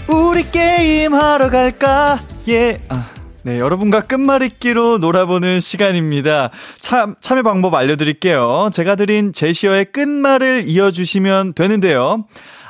우리 0.07 0.51
게임 0.51 1.15
하러 1.15 1.49
갈까? 1.49 2.19
예. 2.47 2.79
아, 2.89 3.03
네, 3.45 3.59
여러분과 3.59 4.01
끝말잇기로 4.01 4.97
놀아보는 4.97 5.59
시간입니다. 5.59 6.49
참, 6.79 7.13
참여 7.21 7.43
방법 7.43 7.75
알려드릴게요. 7.75 8.71
제가 8.73 8.95
드린 8.95 9.33
제시어의 9.33 9.91
끝말을 9.91 10.63
이어주시면 10.65 11.53
되는데요. 11.53 12.25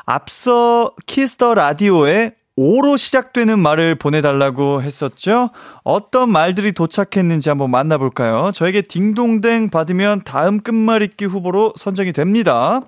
앞서 0.06 0.92
Kiss 1.06 1.33
the 1.33 1.54
Radio에 1.54 2.34
오로 2.58 2.98
시작되는 2.98 3.58
말을 3.58 3.96
보내달라고 3.96 4.82
했었죠? 4.82 5.52
어떤 5.86 6.30
말들이 6.30 6.74
도착했는지 6.74 7.48
한번 7.48 7.72
만나볼까요? 7.72 8.52
저에게 8.54 8.82
딩동댕 8.82 9.70
받으면 9.70 10.24
다음 10.26 10.60
끝말잇기 10.60 11.24
후보로 11.24 11.72
선정이 11.78 12.12
됩니다. 12.12 12.82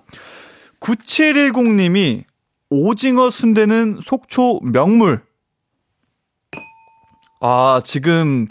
9710님이 0.82 2.26
오징어 2.70 3.30
순대는 3.30 4.00
속초 4.04 4.60
명물. 4.62 5.27
아, 7.40 7.82
지금, 7.84 8.48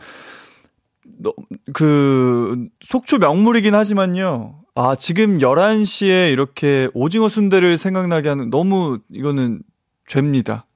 그, 1.73 2.69
속초 2.81 3.19
명물이긴 3.19 3.75
하지만요. 3.75 4.61
아, 4.75 4.95
지금 4.95 5.39
11시에 5.39 6.31
이렇게 6.33 6.89
오징어 6.93 7.29
순대를 7.29 7.77
생각나게 7.77 8.29
하는 8.29 8.51
너무 8.51 8.99
이거는 9.11 9.63
죄입니다. 10.07 10.67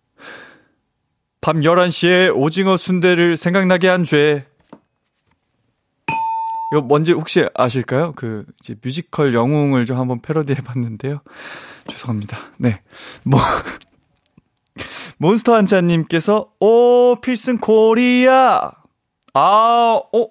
밤 1.41 1.61
11시에 1.61 2.35
오징어 2.35 2.77
순대를 2.77 3.37
생각나게 3.37 3.89
한 3.89 4.05
죄. 4.05 4.47
이거 6.73 6.83
뭔지 6.83 7.13
혹시 7.13 7.45
아실까요? 7.55 8.13
그, 8.17 8.45
이제 8.61 8.75
뮤지컬 8.83 9.35
영웅을 9.35 9.87
좀 9.87 9.99
한번 9.99 10.21
패러디 10.21 10.55
해봤는데요. 10.55 11.21
죄송합니다. 11.89 12.39
네. 12.59 12.81
뭐, 13.23 13.41
몬스터 15.19 15.55
한자님께서, 15.55 16.53
오, 16.61 17.17
필승 17.21 17.59
코리아! 17.59 18.71
아, 19.35 20.01
어, 20.13 20.29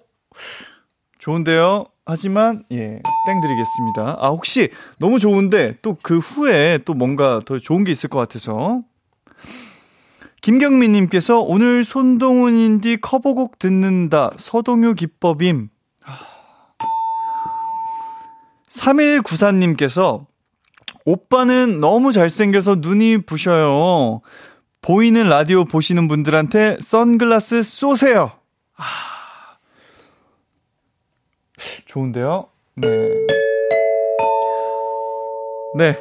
좋은데요? 1.19 1.85
하지만, 2.05 2.63
예, 2.71 2.77
땡 2.77 3.41
드리겠습니다. 3.41 4.17
아, 4.19 4.29
혹시 4.29 4.69
너무 4.97 5.19
좋은데, 5.19 5.77
또 5.81 5.97
그 6.01 6.17
후에 6.17 6.79
또 6.85 6.93
뭔가 6.93 7.39
더 7.45 7.59
좋은 7.59 7.83
게 7.83 7.91
있을 7.91 8.09
것 8.09 8.17
같아서. 8.19 8.81
김경민님께서 10.41 11.41
오늘 11.41 11.83
손동운 11.83 12.55
운디 12.55 12.97
커버곡 12.97 13.59
듣는다. 13.59 14.31
서동요 14.37 14.93
기법임. 14.93 15.69
3194님께서 18.69 20.25
오빠는 21.05 21.79
너무 21.79 22.11
잘생겨서 22.11 22.75
눈이 22.79 23.19
부셔요. 23.25 24.21
보이는 24.81 25.27
라디오 25.27 25.65
보시는 25.65 26.07
분들한테 26.07 26.77
선글라스 26.79 27.63
쏘세요. 27.63 28.31
아. 28.77 28.83
좋은데요? 31.85 32.47
네. 32.75 32.87
네. 35.77 35.99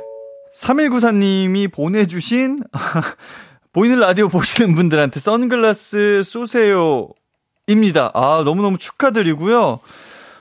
3194님이 0.55 1.73
보내주신, 1.73 2.59
보이는 3.73 3.99
라디오 4.01 4.29
보시는 4.29 4.75
분들한테 4.75 5.21
선글라스 5.21 6.23
쏘세요. 6.25 7.09
입니다. 7.67 8.11
아, 8.15 8.43
너무너무 8.45 8.79
축하드리고요. 8.79 9.81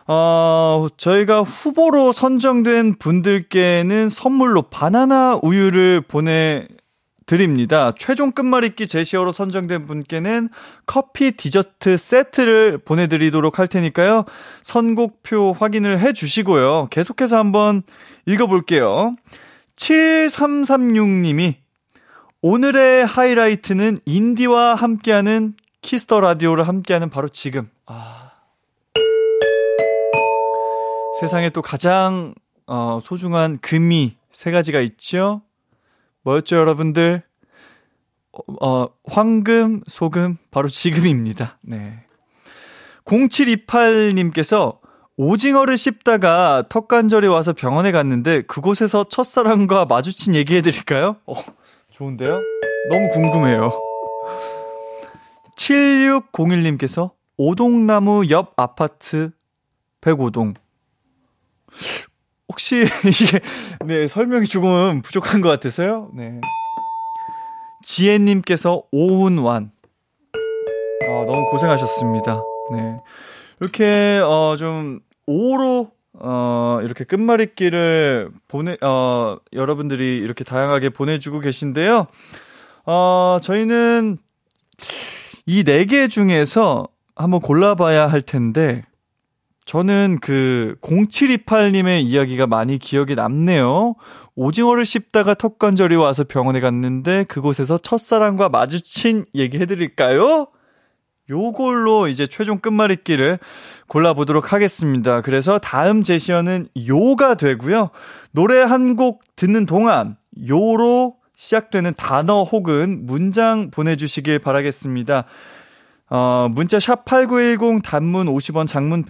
어, 0.08 0.88
저희가 0.96 1.42
후보로 1.42 2.14
선정된 2.14 2.96
분들께는 2.98 4.08
선물로 4.08 4.64
바나나 4.64 5.40
우유를 5.44 6.02
보내 6.08 6.68
드립니다. 7.26 7.94
최종 7.98 8.32
끝말잇기 8.32 8.88
제시어로 8.88 9.34
선정된 9.34 9.86
분께는 9.86 10.48
커피 10.86 11.32
디저트 11.32 11.98
세트를 11.98 12.78
보내드리도록 12.80 13.60
할 13.60 13.68
테니까요. 13.68 14.24
선곡표 14.62 15.52
확인을 15.52 16.00
해 16.00 16.14
주시고요. 16.14 16.88
계속해서 16.90 17.38
한번 17.38 17.84
읽어볼게요. 18.26 19.18
7336님이 19.76 21.56
오늘의 22.42 23.06
하이라이트는 23.06 24.00
인디와 24.06 24.76
함께하는 24.76 25.56
Kiss 25.82 26.05
the 26.05 26.22
Radio를 26.22 26.66
함께하는 26.66 27.10
바로 27.10 27.28
지금. 27.28 27.70
아. 27.86 28.27
세상에 31.20 31.50
또 31.50 31.62
가장 31.62 32.36
어, 32.68 33.00
소중한 33.02 33.58
금이 33.60 34.18
세 34.32 34.52
가지가 34.52 34.82
있죠. 34.82 35.42
뭐였죠, 36.24 36.58
여러분들? 36.58 37.24
어, 38.32 38.40
어, 38.68 38.90
황금, 39.06 39.82
소금, 39.88 40.38
바로 40.52 40.68
지금입니다. 40.68 41.58
네. 41.62 42.04
0728님께서 43.06 44.78
오징어를 45.16 45.78
씹다가 45.78 46.66
턱 46.70 46.88
관절이 46.88 47.26
와서 47.28 47.54
병원에 47.54 47.92
갔는데 47.92 48.44
그곳에서 48.44 49.06
첫사랑과 49.06 49.86
마주친 49.86 50.36
얘기해 50.36 50.62
드릴까요? 50.62 51.16
어, 51.26 51.34
좋은데요? 51.90 52.40
너무 52.92 53.10
궁금해요. 53.14 53.72
7601님께서 55.56 57.12
오동나무 57.38 58.30
옆 58.30 58.54
아파트 58.58 59.32
105동 60.02 60.54
혹시 62.50 62.86
이게 63.06 63.40
네 63.86 64.08
설명이 64.08 64.46
조금 64.46 65.02
부족한 65.02 65.42
것 65.42 65.50
같아서요. 65.50 66.10
네. 66.14 66.40
지혜님께서 67.84 68.84
오운완. 68.92 69.72
아, 70.34 71.26
너무 71.26 71.50
고생하셨습니다. 71.52 72.42
네. 72.74 72.98
이렇게, 73.62 74.20
어, 74.24 74.56
좀, 74.58 75.00
오로, 75.26 75.92
어, 76.14 76.80
이렇게 76.84 77.04
끝말잇기를 77.06 78.30
보내, 78.48 78.78
어, 78.82 79.38
여러분들이 79.54 80.18
이렇게 80.18 80.44
다양하게 80.44 80.90
보내주고 80.90 81.40
계신데요. 81.40 82.08
어, 82.86 83.40
저희는 83.42 84.18
이 85.46 85.64
네 85.64 85.86
개 85.86 86.08
중에서 86.08 86.88
한번 87.16 87.40
골라봐야 87.40 88.08
할 88.08 88.22
텐데, 88.22 88.84
저는 89.68 90.20
그 90.22 90.78
0728님의 90.82 92.02
이야기가 92.02 92.48
많이 92.48 92.80
기억에 92.80 93.16
남네요. 93.16 93.96
오징어를 94.36 94.86
씹다가 94.86 95.34
턱 95.34 95.60
관절이 95.60 95.96
와서 95.98 96.24
병원에 96.24 96.62
갔는데 96.62 97.26
그곳에서 97.26 97.78
첫사랑과 97.78 98.48
마주친 98.48 99.26
얘기 99.36 99.60
해드릴까요? 99.60 100.48
요걸로 101.30 102.08
이제 102.08 102.28
최종 102.28 102.60
끝말잇기를 102.60 103.40
골라보도록 103.88 104.54
하겠습니다. 104.54 105.20
그래서 105.20 105.60
다음 105.60 106.02
제시어는 106.02 106.70
요가 106.88 107.36
되고요. 107.36 107.90
노래 108.32 108.62
한 108.62 108.96
곡 108.96 109.22
듣는 109.36 109.66
동안 109.66 110.16
요로 110.48 111.16
시작되는 111.36 111.94
단어 111.98 112.44
혹은 112.44 113.06
문장 113.06 113.70
보내주시길 113.70 114.40
바라겠습니다. 114.40 115.26
어, 116.10 116.48
문자 116.50 116.80
샵 116.80 117.04
8910 117.04 117.82
단문 117.84 118.28
50원 118.28 118.66
장문 118.66 119.04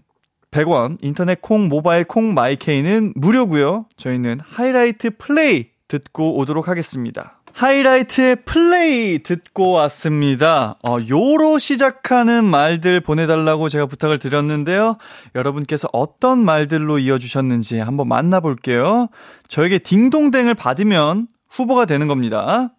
100원, 0.52 0.98
인터넷 1.02 1.42
콩, 1.42 1.68
모바일 1.68 2.04
콩, 2.04 2.34
마이케이는 2.34 3.14
무료고요. 3.16 3.86
저희는 3.98 4.40
하이라이트 4.44 5.12
플레이 5.18 5.68
듣고 5.88 6.38
오도록 6.38 6.68
하겠습니다. 6.68 7.38
하이라이트의 7.54 8.36
플레이 8.46 9.24
듣고 9.24 9.72
왔습니다. 9.72 10.78
어, 10.88 10.98
요로 11.10 11.58
시작하는 11.58 12.46
말들 12.46 13.02
보내달라고 13.02 13.68
제가 13.68 13.88
부탁을 13.88 14.20
드렸는데요. 14.20 14.98
여러분께서 15.34 15.90
어떤 15.92 16.38
말들로 16.38 17.00
이어주셨는지 17.00 17.80
한번 17.80 18.10
만나볼게요. 18.10 19.08
저에게 19.48 19.80
딩동댕을 19.80 20.54
받으면 20.54 21.28
후보가 21.50 21.86
되는 21.86 22.08
겁니다. 22.08 22.76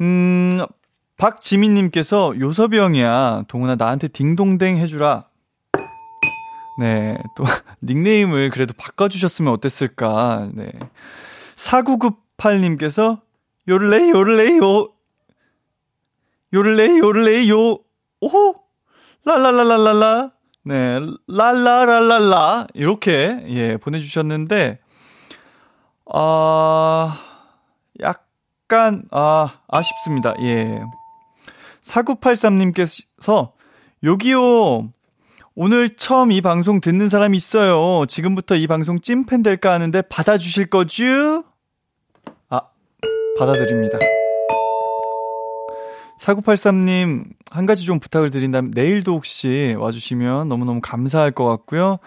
음, 0.00 0.60
박지민님께서 1.16 2.34
요섭이 2.38 2.78
형이야. 2.78 3.44
동훈아, 3.48 3.74
나한테 3.74 4.06
딩동댕 4.06 4.76
해주라. 4.78 5.24
네, 6.78 7.18
또 7.34 7.44
닉네임을 7.82 8.50
그래도 8.50 8.72
바꿔주셨으면 8.74 9.52
어땠을까. 9.52 10.48
네. 10.54 10.70
4998님께서 11.56 13.20
요를레이 13.68 14.10
요를레이 14.10 14.58
요. 14.58 14.92
요를레이 16.54 16.98
요를레이 16.98 17.50
요. 17.50 17.78
오호! 18.20 18.54
랄랄랄랄랄라. 19.24 20.30
네 20.64 21.00
랄라랄랄라. 21.26 22.68
이렇게 22.74 23.44
예 23.48 23.76
보내주셨는데 23.76 24.78
아 26.12 27.18
약간 28.00 29.02
아 29.10 29.60
아쉽습니다. 29.68 30.34
예. 30.40 30.80
4983님께서 31.82 33.52
여기요 34.02 34.90
오늘 35.60 35.96
처음 35.96 36.30
이 36.30 36.40
방송 36.40 36.80
듣는 36.80 37.08
사람이 37.08 37.36
있어요. 37.36 38.06
지금부터 38.06 38.54
이 38.54 38.68
방송 38.68 39.00
찐팬 39.00 39.42
될까 39.42 39.72
하는데 39.72 40.02
받아주실 40.02 40.66
거죠? 40.66 41.42
아, 42.48 42.60
받아드립니다. 43.40 43.98
4983님, 46.20 47.24
한 47.50 47.66
가지 47.66 47.84
좀 47.84 47.98
부탁을 47.98 48.30
드린다면, 48.30 48.70
내일도 48.72 49.14
혹시 49.14 49.74
와주시면 49.76 50.48
너무너무 50.48 50.80
감사할 50.80 51.32
것 51.32 51.44
같고요. 51.44 51.98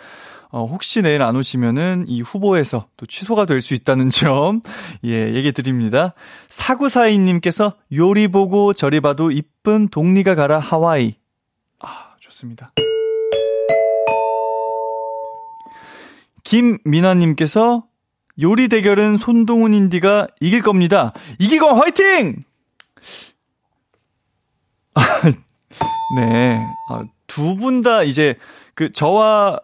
어, 0.51 0.65
혹시 0.65 1.01
내일 1.01 1.21
안 1.21 1.35
오시면은 1.35 2.05
이 2.07 2.21
후보에서 2.21 2.87
또 2.95 3.05
취소가 3.05 3.45
될 3.45 3.59
수 3.59 3.73
있다는 3.73 4.09
점, 4.11 4.61
예, 5.03 5.33
얘기 5.33 5.51
드립니다. 5.51 6.13
사구사이님께서 6.47 7.73
요리 7.91 8.29
보고 8.29 8.71
저리 8.71 9.01
봐도 9.01 9.29
이쁜 9.29 9.89
동리가 9.89 10.35
가라 10.35 10.57
하와이. 10.57 11.15
아, 11.79 12.15
좋습니다. 12.21 12.71
김민아님께서 16.43 17.85
요리 18.41 18.67
대결은 18.69 19.17
손동훈 19.17 19.73
인디가 19.73 20.27
이길 20.39 20.61
겁니다. 20.61 21.13
이기고 21.39 21.67
화이팅! 21.67 22.41
네. 26.17 26.59
아, 26.89 27.03
두 27.27 27.55
분 27.55 27.81
다 27.81 28.03
이제 28.03 28.35
그 28.75 28.91
저와 28.91 29.59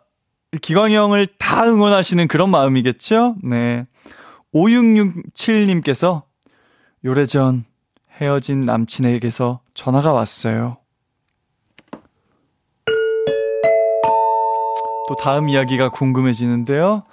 기광이 0.61 0.95
형을 0.95 1.27
다 1.37 1.65
응원하시는 1.65 2.27
그런 2.27 2.49
마음이겠죠? 2.49 3.35
네. 3.43 3.85
5667님께서 4.53 6.23
요래전 7.03 7.65
헤어진 8.19 8.61
남친에게서 8.61 9.59
전화가 9.73 10.13
왔어요. 10.13 10.77
또 15.07 15.15
다음 15.15 15.49
이야기가 15.49 15.89
궁금해지는데요. 15.89 17.03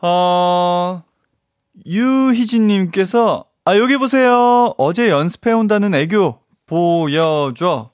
어, 0.00 1.02
유희진님께서, 1.86 3.44
아, 3.64 3.76
여기 3.78 3.96
보세요. 3.96 4.74
어제 4.78 5.10
연습해온다는 5.10 5.94
애교 5.94 6.38
보여줘. 6.66 7.90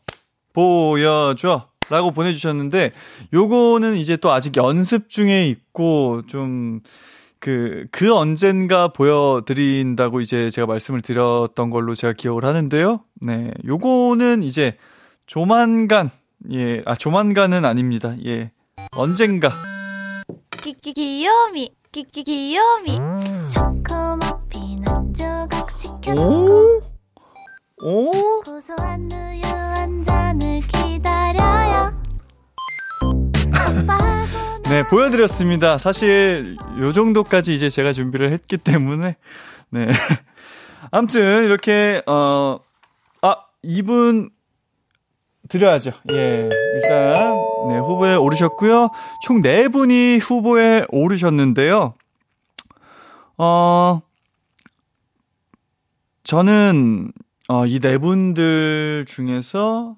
보여줘. 0.52 1.68
라고 1.90 2.10
보내주셨는데, 2.10 2.92
요거는 3.32 3.96
이제 3.96 4.16
또 4.16 4.30
아직 4.30 4.56
연습 4.56 5.08
중에 5.08 5.46
있고, 5.46 6.22
좀, 6.26 6.80
그, 7.40 7.86
그 7.90 8.14
언젠가 8.14 8.88
보여드린다고 8.88 10.20
이제 10.20 10.50
제가 10.50 10.66
말씀을 10.66 11.00
드렸던 11.00 11.70
걸로 11.70 11.94
제가 11.94 12.12
기억을 12.12 12.44
하는데요. 12.44 13.00
네. 13.22 13.50
요거는 13.64 14.42
이제 14.42 14.76
조만간, 15.26 16.10
예, 16.52 16.82
아, 16.84 16.94
조만간은 16.94 17.64
아닙니다. 17.64 18.14
예. 18.26 18.50
언젠가. 18.92 19.50
끼끼 20.62 20.92
귀요미, 20.92 21.70
끼끼 21.92 22.24
귀요미. 22.24 22.98
초코머핀 23.48 24.86
한 24.86 25.14
조각 25.14 25.70
시켜놓고 25.70 26.82
오? 27.82 28.40
고소한 28.42 29.08
우유 29.10 29.42
한 29.44 30.02
잔을 30.02 30.60
기다려요. 30.60 31.92
네, 34.68 34.82
보여드렸습니다. 34.82 35.78
사실, 35.78 36.56
요 36.80 36.92
정도까지 36.92 37.54
이제 37.54 37.70
제가 37.70 37.92
준비를 37.92 38.32
했기 38.32 38.58
때문에, 38.58 39.16
네. 39.70 39.86
아무튼, 40.90 41.44
이렇게, 41.44 42.02
어, 42.06 42.58
아, 43.22 43.36
이분, 43.62 44.28
드려야죠. 45.48 45.92
예. 46.12 46.48
일단, 46.74 47.34
네, 47.68 47.78
후보에 47.78 48.14
오르셨고요. 48.16 48.90
총 49.24 49.40
4분이 49.42 50.20
후보에 50.20 50.84
오르셨는데요. 50.90 51.94
어, 53.38 54.00
저는, 56.24 57.12
어, 57.48 57.66
이 57.66 57.80
네 57.80 57.98
분들 57.98 59.06
중에서 59.08 59.96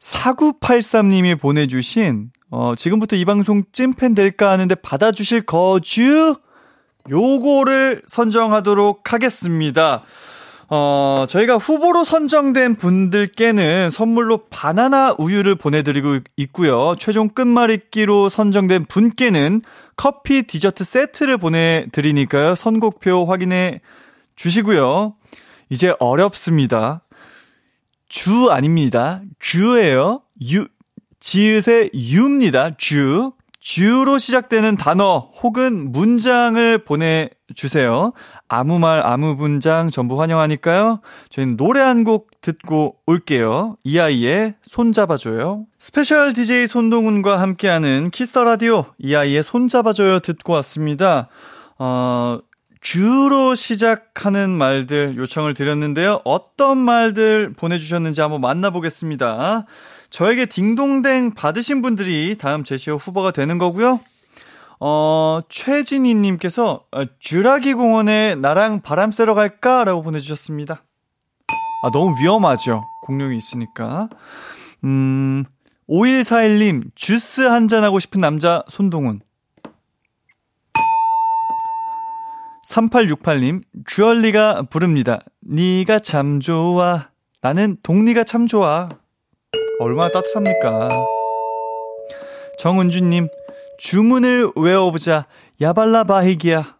4983님이 0.00 1.38
보내주신, 1.38 2.30
어, 2.50 2.74
지금부터 2.74 3.16
이 3.16 3.24
방송 3.24 3.62
찐팬 3.72 4.14
될까 4.14 4.50
하는데 4.50 4.74
받아주실 4.74 5.42
거주? 5.42 6.36
요거를 7.10 8.02
선정하도록 8.06 9.12
하겠습니다. 9.12 10.02
어, 10.72 11.26
저희가 11.28 11.56
후보로 11.56 12.04
선정된 12.04 12.76
분들께는 12.76 13.90
선물로 13.90 14.46
바나나 14.50 15.16
우유를 15.18 15.56
보내드리고 15.56 16.20
있고요. 16.36 16.94
최종 16.96 17.28
끝말잇기로 17.28 18.28
선정된 18.28 18.84
분께는 18.84 19.62
커피 19.96 20.44
디저트 20.44 20.84
세트를 20.84 21.38
보내드리니까요. 21.38 22.54
선곡표 22.54 23.26
확인해 23.26 23.80
주시고요. 24.36 25.16
이제 25.70 25.92
어렵습니다. 25.98 27.02
주 28.08 28.50
아닙니다. 28.50 29.22
주예요. 29.40 30.22
유, 30.52 30.66
지읒의 31.18 31.90
유입니다. 31.94 32.76
주. 32.76 33.32
주로 33.58 34.18
시작되는 34.18 34.76
단어 34.76 35.30
혹은 35.42 35.92
문장을 35.92 36.78
보내 36.84 37.28
주세요. 37.54 38.12
아무 38.48 38.78
말, 38.78 39.04
아무 39.06 39.34
문장 39.34 39.88
전부 39.90 40.20
환영하니까요. 40.20 41.00
저희는 41.28 41.56
노래 41.56 41.80
한 41.80 42.00
곡 42.04 42.30
듣고 42.40 42.96
올게요. 43.06 43.76
이 43.84 43.98
아이의 43.98 44.54
손잡아줘요. 44.62 45.66
스페셜 45.78 46.32
DJ 46.32 46.66
손동운과 46.66 47.38
함께하는 47.40 48.10
Kiss 48.10 48.29
the 48.29 48.44
Radio 48.44 48.86
이 48.98 49.14
아이의 49.14 49.42
손잡아줘요 49.42 50.20
듣고 50.20 50.54
왔습니다. 50.54 51.28
어, 51.78 52.38
주로 52.80 53.54
시작하는 53.54 54.48
말들 54.48 55.16
요청을 55.18 55.52
드렸는데요. 55.52 56.20
어떤 56.24 56.78
말들 56.78 57.52
보내주셨는지 57.52 58.22
한번 58.22 58.40
만나보겠습니다. 58.40 59.66
저에게 60.08 60.46
딩동댕 60.46 61.34
받으신 61.34 61.82
분들이 61.82 62.36
다음 62.38 62.64
제시어 62.64 62.96
후보가 62.96 63.32
되는 63.32 63.58
거고요. 63.58 64.00
어, 64.80 65.40
최진희님께서 65.50 66.86
어, 66.90 67.04
쥬라기 67.18 67.74
공원에 67.74 68.34
나랑 68.34 68.80
바람 68.80 69.12
쐬러 69.12 69.34
갈까? 69.34 69.84
라고 69.84 70.02
보내주셨습니다. 70.02 70.82
아, 71.82 71.90
너무 71.92 72.14
위험하죠. 72.20 72.84
공룡이 73.02 73.36
있으니까. 73.36 74.08
음, 74.84 75.44
5141님, 75.88 76.90
주스 76.94 77.42
한잔하고 77.42 77.98
싶은 77.98 78.20
남자 78.20 78.64
손동훈. 78.68 79.20
3868님, 82.68 83.62
주얼리가 83.86 84.62
부릅니다. 84.70 85.20
니가 85.46 85.98
참 85.98 86.40
좋아. 86.40 87.08
나는 87.42 87.76
동리가 87.82 88.24
참 88.24 88.46
좋아. 88.46 88.88
얼마나 89.80 90.10
따뜻합니까? 90.12 90.88
정은주님, 92.60 93.26
주문을 93.80 94.52
외워보자. 94.56 95.26
야발라 95.60 96.04
바히기야. 96.04 96.76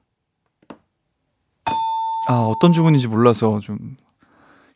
아, 2.28 2.34
어떤 2.34 2.72
주문인지 2.72 3.08
몰라서 3.08 3.58
좀. 3.60 3.96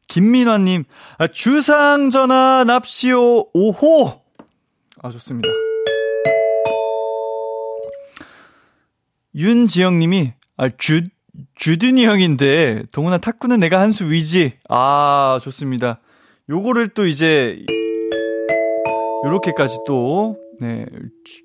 김민화님, 0.08 0.84
아, 1.18 1.26
주상 1.28 2.10
전화 2.10 2.64
납시오, 2.66 3.46
오호! 3.54 4.22
아, 5.02 5.10
좋습니다. 5.10 5.48
윤지영님이, 9.34 10.32
아, 10.56 10.68
주, 10.76 11.02
주둔이 11.56 12.04
형인데, 12.06 12.84
동훈아 12.92 13.18
탁구는 13.18 13.60
내가 13.60 13.80
한 13.80 13.92
수 13.92 14.10
위지. 14.10 14.54
아, 14.68 15.38
좋습니다. 15.42 16.00
요거를 16.50 16.88
또 16.88 17.06
이제, 17.06 17.64
요렇게까지 19.24 19.78
또, 19.86 20.36
네, 20.60 20.86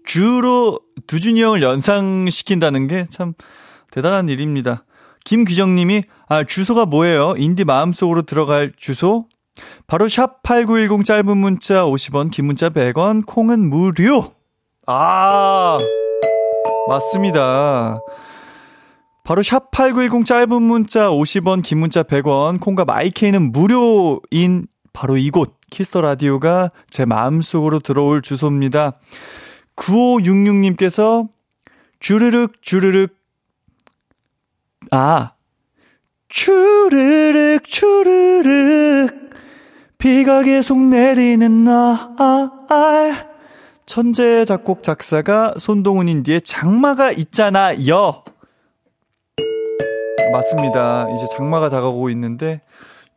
주로 0.06 0.80
두준이 1.08 1.42
형을 1.42 1.62
연상시킨다는 1.62 2.88
게 2.88 3.08
참 3.10 3.34
대단한 3.92 4.30
일입니다. 4.30 4.86
김규정 5.26 5.76
님이, 5.76 6.04
아, 6.28 6.44
주소가 6.44 6.86
뭐예요? 6.86 7.34
인디 7.38 7.64
마음속으로 7.66 8.22
들어갈 8.24 8.72
주소? 8.78 9.26
바로 9.88 10.08
샵 10.08 10.42
8910 10.44 11.06
짧은 11.06 11.38
문자 11.38 11.84
50원, 11.86 12.32
긴 12.32 12.46
문자 12.46 12.70
100원, 12.70 13.26
콩은 13.26 13.70
무료! 13.70 14.32
아, 14.86 15.78
맞습니다. 16.88 18.00
바로 19.26 19.44
샵 19.44 19.70
8910 19.72 20.26
짧은 20.26 20.62
문자 20.62 21.10
50원, 21.10 21.62
긴 21.62 21.80
문자 21.80 22.04
100원, 22.04 22.60
콩과 22.62 22.86
my 22.86 23.05
K는 23.05 23.52
무료인 23.52 24.68
바로 24.94 25.18
이곳 25.18 25.58
Kiss 25.70 25.88
the 25.88 26.02
Radio가 26.02 26.72
제 26.90 27.06
마음속으로 27.06 27.80
들어올 27.80 28.22
주소입니다. 28.22 28.94
9566님께서 29.76 31.30
주르륵 32.00 32.62
주르륵 32.62 33.16
아 34.92 35.34
주르륵 36.28 37.64
주르륵 37.64 39.30
비가 39.98 40.44
계속 40.44 40.80
내리는 40.80 41.64
날 41.66 43.30
천재 43.86 44.46
작곡 44.46 44.84
작사가 44.84 45.54
손동훈 45.58 46.08
인디의 46.08 46.42
장마가 46.44 47.12
있잖아요. 47.12 48.24
맞습니다. 50.32 51.10
이제 51.16 51.26
장마가 51.36 51.70
다가오고 51.70 52.10
있는데 52.12 52.62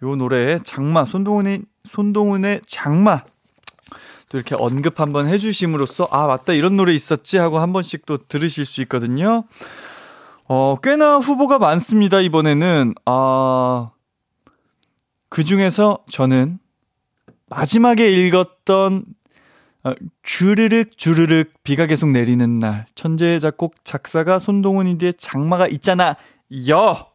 요 0.02 0.16
노래 0.16 0.58
장마 0.64 1.04
손동훈의 1.04 1.62
손동훈의 1.84 2.60
장마 2.66 3.22
또 4.28 4.38
이렇게 4.38 4.56
언급 4.58 5.00
한번 5.00 5.28
해주심으로써 5.28 6.08
아 6.10 6.26
맞다 6.26 6.54
이런 6.54 6.76
노래 6.76 6.92
있었지 6.94 7.38
하고 7.38 7.58
한 7.58 7.72
번씩 7.72 8.06
또 8.06 8.16
들으실 8.16 8.64
수 8.64 8.80
있거든요. 8.82 9.44
어 10.48 10.76
꽤나 10.82 11.18
후보가 11.18 11.58
많습니다 11.58 12.20
이번에는 12.20 12.94
아. 13.06 13.90
그 15.28 15.44
중에서 15.44 16.04
저는 16.10 16.58
마지막에 17.48 18.10
읽었던 18.12 19.04
어, 19.84 19.94
주르륵 20.22 20.98
주르륵 20.98 21.50
비가 21.64 21.86
계속 21.86 22.10
내리는 22.10 22.58
날 22.58 22.84
천재 22.94 23.38
작곡 23.38 23.82
작사가 23.82 24.38
손동훈인데 24.38 25.12
장마가 25.12 25.68
있잖아 25.68 26.16
여 26.68 27.12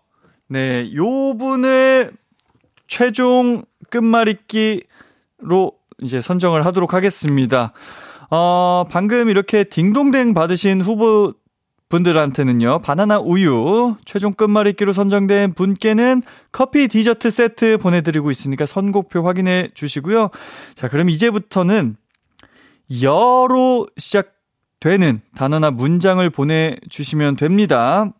네, 0.47 0.91
요 0.95 1.38
분을 1.38 2.13
최종 2.88 3.63
끝말잇기로 3.89 4.88
이제 6.03 6.21
선정을 6.21 6.65
하도록 6.65 6.93
하겠습니다. 6.93 7.73
어, 8.29 8.83
방금 8.89 9.29
이렇게 9.29 9.63
딩동댕 9.63 10.33
받으신 10.33 10.81
후보 10.81 11.33
분들한테는요, 11.89 12.79
바나나 12.79 13.19
우유, 13.19 13.95
최종 14.03 14.33
끝말잇기로 14.33 14.91
선정된 14.91 15.53
분께는 15.53 16.21
커피 16.51 16.89
디저트 16.89 17.31
세트 17.31 17.77
보내드리고 17.77 18.29
있으니까 18.29 18.65
선곡표 18.65 19.25
확인해 19.25 19.69
주시고요. 19.73 20.29
자, 20.75 20.89
그럼 20.89 21.09
이제부터는 21.09 21.95
여로 23.01 23.88
시작되는 23.97 25.21
단어나 25.35 25.71
문장을 25.71 26.29
보내주시면 26.29 27.38
됩니다. 27.38 28.11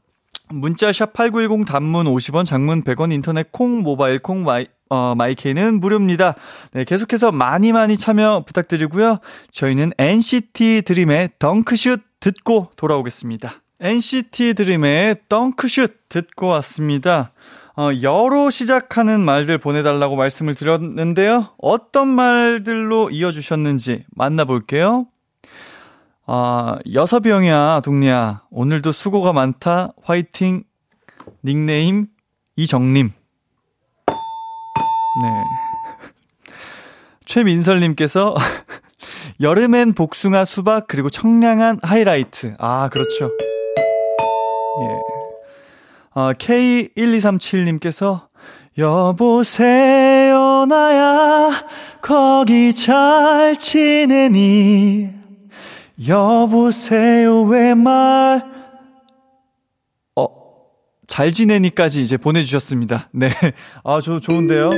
문자 0.50 0.92
샵 0.92 1.14
8910 1.14 1.68
단문 1.68 2.06
50원, 2.06 2.46
장문 2.46 2.84
100원, 2.84 3.14
인터넷 3.14 3.52
콩, 3.52 3.82
모바일 3.82 4.20
콩, 4.20 4.44
마이, 4.44 4.68
어, 4.90 5.16
my 5.16 5.34
K는 5.34 5.80
무료입니다. 5.80 6.36
네, 6.72 6.84
계속해서 6.84 7.32
많이 7.32 7.72
많이 7.72 7.98
참여 7.98 8.44
부탁드리고요. 8.48 9.20
저희는 9.52 9.92
NCT 9.98 10.84
드림의 10.86 11.32
덩크슛 11.40 12.02
듣고 12.20 12.72
돌아오겠습니다. 12.76 13.52
NCT 13.80 14.54
드림의 14.56 15.18
덩크슛 15.30 16.10
듣고 16.10 16.48
왔습니다. 16.48 17.30
어, 17.76 17.92
여로 18.02 18.50
시작하는 18.50 19.20
말들 19.20 19.60
보내달라고 19.60 20.16
말씀을 20.16 20.56
드렸는데요. 20.56 21.50
어떤 21.60 22.08
말들로 22.08 23.12
이어주셨는지 23.12 24.06
만나볼게요. 24.16 25.06
아, 26.30 26.78
여서병이야, 26.92 27.82
동리야. 27.86 28.44
오늘도 28.52 28.92
수고가 28.92 29.32
많다. 29.32 29.94
화이팅. 30.04 30.66
닉네임, 31.44 32.08
이정님. 32.58 33.12
네. 35.22 35.44
최민설님께서, 37.26 38.36
여름엔 39.40 39.94
복숭아, 39.94 40.44
수박, 40.44 40.88
그리고 40.88 41.10
청량한 41.10 41.80
하이라이트. 41.82 42.56
아, 42.60 42.90
그렇죠. 42.90 43.30
예. 44.82 46.20
어, 46.20 46.34
K1237님께서, 46.34 48.28
여보세요, 48.78 50.66
나야, 50.68 51.52
거기 52.02 52.76
잘 52.76 53.56
지내니? 53.58 55.17
여보세요, 56.06 57.42
왜 57.44 57.74
말, 57.74 58.46
어, 60.16 60.28
잘 61.08 61.34
지내니까지 61.34 62.04
이제 62.04 62.18
보내주셨습니다. 62.18 63.10
네. 63.14 63.30
아, 63.84 64.00
저 64.02 64.20
좋은데요? 64.20 64.70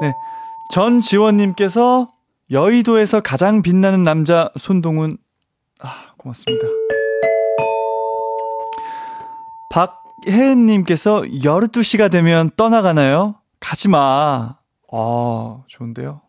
네. 0.00 0.12
전지원님께서 0.72 2.08
여의도에서 2.50 3.20
가장 3.20 3.62
빛나는 3.62 4.02
남자 4.02 4.50
손동훈. 4.56 5.16
아, 5.80 6.12
고맙습니다. 6.16 6.66
박혜은님께서 9.70 11.22
12시가 11.22 12.10
되면 12.10 12.50
떠나가나요? 12.56 13.36
가지 13.60 13.86
마. 13.86 14.56
아, 14.92 15.62
좋은데요? 15.68 16.20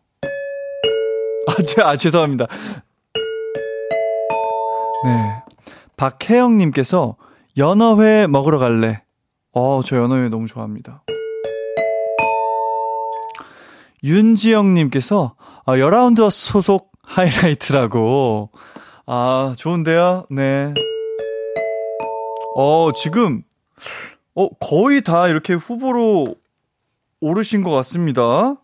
아, 1.48 1.62
제, 1.64 1.82
아, 1.82 1.96
죄송합니다. 1.96 2.46
네. 5.04 5.42
박혜영님께서 5.96 7.16
연어회 7.56 8.26
먹으러 8.26 8.58
갈래. 8.58 9.02
어, 9.52 9.82
저 9.84 9.96
연어회 9.96 10.28
너무 10.28 10.46
좋아합니다. 10.46 11.02
윤지영님께서 14.04 15.34
아, 15.64 15.78
여라운드 15.78 16.28
소속 16.30 16.92
하이라이트라고. 17.04 18.50
아, 19.06 19.54
좋은데요? 19.56 20.26
네. 20.30 20.74
어, 22.56 22.90
지금, 22.96 23.42
어, 24.34 24.48
거의 24.60 25.02
다 25.02 25.28
이렇게 25.28 25.54
후보로 25.54 26.24
오르신 27.20 27.62
것 27.62 27.70
같습니다. 27.70 28.56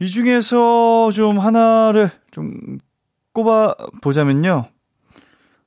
이 0.00 0.08
중에서 0.08 1.10
좀 1.12 1.38
하나를 1.38 2.10
좀 2.30 2.78
꼽아 3.36 3.74
보자면요. 4.00 4.64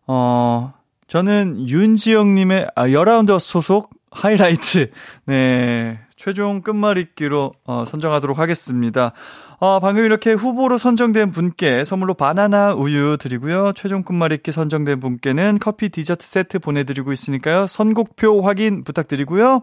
어, 0.07 0.73
저는 1.07 1.67
윤지영님의 1.67 2.71
아, 2.75 2.91
여라운드 2.91 3.37
소속 3.37 3.91
하이라이트. 4.09 4.89
네. 5.25 5.99
최종 6.15 6.61
끝말잇기로 6.63 7.53
어, 7.65 7.85
선정하도록 7.85 8.39
하겠습니다. 8.39 9.13
어, 9.59 9.79
방금 9.79 10.03
이렇게 10.03 10.33
후보로 10.33 10.79
선정된 10.79 11.29
분께 11.29 11.83
선물로 11.83 12.15
바나나 12.15 12.73
우유 12.73 13.17
드리고요. 13.19 13.73
최종 13.73 14.01
끝말잇기 14.03 14.51
선정된 14.51 14.99
분께는 14.99 15.59
커피 15.61 15.89
디저트 15.89 16.25
세트 16.25 16.59
보내드리고 16.59 17.13
있으니까요. 17.13 17.67
선곡표 17.67 18.41
확인 18.41 18.83
부탁드리고요. 18.83 19.61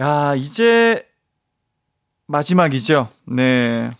야, 0.00 0.34
이제 0.34 1.06
마지막이죠. 2.26 3.08
네. 3.26 3.90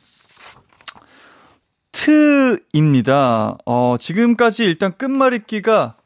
트입니다. 1.93 3.57
어, 3.65 3.97
지금까지 3.99 4.65
일단 4.65 4.97
끝말잇기가 4.97 5.97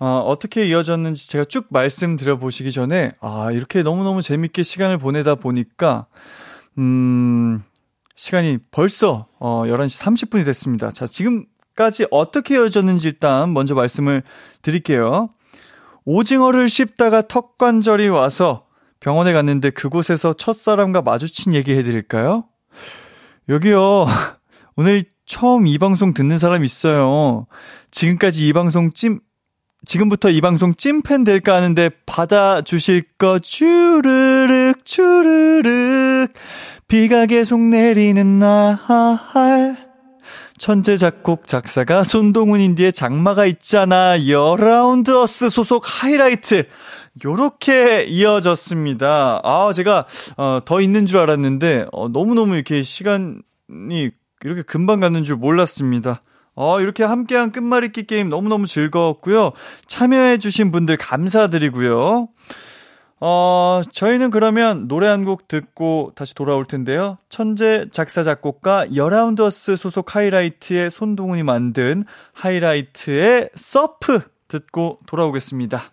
어, 0.00 0.22
어떻게 0.26 0.66
이어졌는지 0.66 1.28
제가 1.28 1.44
쭉 1.44 1.66
말씀드려 1.70 2.38
보시기 2.38 2.70
전에, 2.70 3.10
아, 3.20 3.50
이렇게 3.52 3.82
너무너무 3.82 4.22
재밌게 4.22 4.62
시간을 4.62 4.98
보내다 4.98 5.34
보니까, 5.34 6.06
음, 6.78 7.62
시간이 8.14 8.58
벌써, 8.70 9.26
어, 9.40 9.64
11시 9.66 10.00
30분이 10.04 10.44
됐습니다. 10.44 10.92
자, 10.92 11.06
지금까지 11.06 12.06
어떻게 12.12 12.54
이어졌는지 12.54 13.08
일단 13.08 13.52
먼저 13.52 13.74
말씀을 13.74 14.22
드릴게요. 14.62 15.30
오징어를 16.04 16.68
씹다가 16.68 17.22
턱관절이 17.22 18.08
와서 18.08 18.66
병원에 19.00 19.32
갔는데 19.32 19.70
그곳에서 19.70 20.32
첫사람과 20.32 21.02
마주친 21.02 21.54
얘기 21.54 21.72
해드릴까요? 21.72 22.44
여기요. 23.48 24.06
오늘 24.76 25.04
처음 25.28 25.66
이 25.66 25.78
방송 25.78 26.14
듣는 26.14 26.38
사람 26.38 26.64
있어요. 26.64 27.46
지금까지 27.90 28.48
이 28.48 28.52
방송 28.52 28.90
찜, 28.92 29.20
지금부터 29.84 30.30
이 30.30 30.40
방송 30.40 30.74
찐팬 30.74 31.22
될까 31.22 31.54
하는데 31.54 31.90
받아주실 32.06 33.04
거 33.18 33.38
주르륵 33.38 34.84
주르륵 34.84 36.32
비가 36.88 37.26
계속 37.26 37.60
내리는 37.60 38.38
날 38.38 38.78
천재 40.56 40.96
작곡 40.96 41.46
작사가 41.46 42.02
손동훈 42.02 42.60
인디의 42.60 42.92
장마가 42.92 43.46
있잖아 43.46 44.26
여라운드 44.26 45.14
어스 45.14 45.50
소속 45.50 45.84
하이라이트 45.84 46.66
요렇게 47.24 48.04
이어졌습니다. 48.04 49.40
아 49.44 49.72
제가 49.74 50.06
어, 50.36 50.60
더 50.64 50.80
있는 50.80 51.06
줄 51.06 51.18
알았는데 51.18 51.86
어, 51.92 52.08
너무너무 52.08 52.54
이렇게 52.54 52.82
시간이 52.82 54.10
이렇게 54.44 54.62
금방 54.62 55.00
가는 55.00 55.24
줄 55.24 55.36
몰랐습니다. 55.36 56.20
어, 56.54 56.80
이렇게 56.80 57.04
함께한 57.04 57.52
끝말잇기 57.52 58.04
게임 58.06 58.28
너무너무 58.28 58.66
즐거웠고요. 58.66 59.52
참여해주신 59.86 60.72
분들 60.72 60.96
감사드리고요. 60.96 62.28
어, 63.20 63.82
저희는 63.92 64.30
그러면 64.30 64.86
노래 64.88 65.06
한 65.08 65.24
곡 65.24 65.48
듣고 65.48 66.12
다시 66.14 66.34
돌아올 66.34 66.64
텐데요. 66.64 67.18
천재 67.28 67.86
작사, 67.90 68.22
작곡가 68.22 68.86
여라운더스 68.94 69.76
소속 69.76 70.14
하이라이트의 70.14 70.90
손동훈이 70.90 71.42
만든 71.42 72.04
하이라이트의 72.32 73.50
서프 73.56 74.20
듣고 74.48 75.00
돌아오겠습니다. 75.06 75.92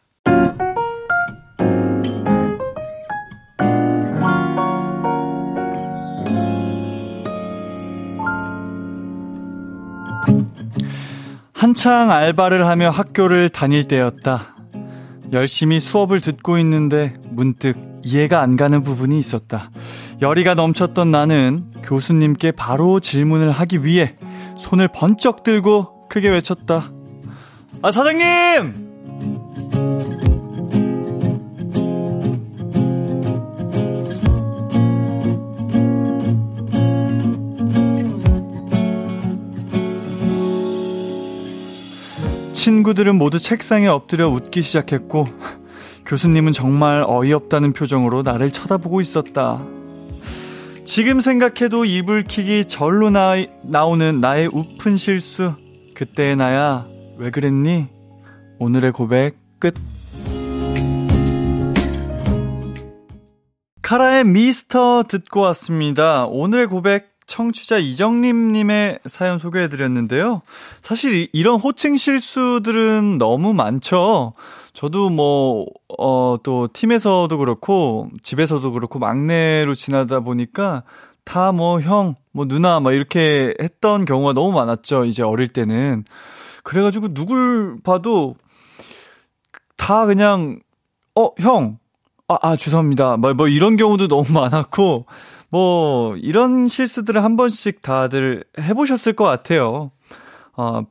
한창 11.55 12.11
알바를 12.11 12.67
하며 12.67 12.89
학교를 12.89 13.47
다닐 13.47 13.85
때였다. 13.85 14.57
열심히 15.31 15.79
수업을 15.79 16.19
듣고 16.19 16.57
있는데 16.57 17.15
문득 17.29 17.77
이해가 18.03 18.41
안 18.41 18.57
가는 18.57 18.83
부분이 18.83 19.17
있었다. 19.17 19.71
열의가 20.21 20.55
넘쳤던 20.55 21.11
나는 21.11 21.71
교수님께 21.81 22.51
바로 22.51 22.99
질문을 22.99 23.51
하기 23.51 23.85
위해 23.85 24.17
손을 24.57 24.89
번쩍 24.89 25.43
들고 25.43 26.09
크게 26.09 26.29
외쳤다. 26.29 26.91
아, 27.81 27.91
사장님! 27.91 29.94
친구들은 42.65 43.19
모두 43.19 43.37
책상에 43.37 43.85
엎드려 43.85 44.27
웃기 44.27 44.63
시작했고, 44.63 45.25
교수님은 46.07 46.51
정말 46.51 47.05
어이없다는 47.07 47.73
표정으로 47.73 48.23
나를 48.23 48.49
쳐다보고 48.49 49.01
있었다. 49.01 49.63
지금 50.83 51.21
생각해도 51.21 51.85
이불킥이 51.85 52.65
절로 52.65 53.11
나, 53.11 53.35
나오는 53.61 54.19
나의 54.19 54.49
우픈 54.51 54.97
실수. 54.97 55.53
그때의 55.93 56.37
나야, 56.37 56.87
왜 57.19 57.29
그랬니? 57.29 57.85
오늘의 58.57 58.93
고백 58.93 59.37
끝. 59.59 59.75
카라의 63.83 64.23
미스터 64.23 65.03
듣고 65.07 65.41
왔습니다. 65.41 66.25
오늘의 66.25 66.65
고백 66.65 67.14
청취자 67.35 67.79
이정림님의 67.79 68.99
사연 69.07 69.39
소개해드렸는데요. 69.39 70.41
사실 70.81 71.27
이런 71.33 71.59
호칭 71.59 71.97
실수들은 71.97 73.17
너무 73.17 73.53
많죠. 73.53 74.35
저도 74.71 75.09
뭐, 75.09 75.65
어, 75.99 76.37
또 76.43 76.69
팀에서도 76.71 77.37
그렇고, 77.37 78.09
집에서도 78.23 78.71
그렇고, 78.71 78.99
막내로 78.99 79.75
지나다 79.75 80.21
보니까 80.21 80.83
다 81.25 81.51
뭐 81.51 81.81
형, 81.81 82.15
뭐 82.31 82.45
누나, 82.45 82.79
막 82.79 82.93
이렇게 82.93 83.53
했던 83.59 84.05
경우가 84.05 84.31
너무 84.31 84.53
많았죠. 84.53 85.03
이제 85.03 85.21
어릴 85.21 85.49
때는. 85.49 86.05
그래가지고 86.63 87.13
누굴 87.13 87.79
봐도 87.83 88.35
다 89.75 90.05
그냥, 90.05 90.61
어, 91.15 91.31
형, 91.39 91.79
아, 92.29 92.37
아, 92.41 92.55
죄송합니다. 92.55 93.17
뭐, 93.17 93.33
뭐 93.33 93.49
이런 93.49 93.75
경우도 93.75 94.07
너무 94.07 94.31
많았고, 94.31 95.05
뭐, 95.49 96.15
이런 96.17 96.67
실수들을 96.67 97.23
한 97.23 97.37
번씩 97.37 97.81
다들 97.81 98.43
해보셨을 98.59 99.13
것 99.13 99.23
같아요. 99.23 99.91
어, 100.57 100.83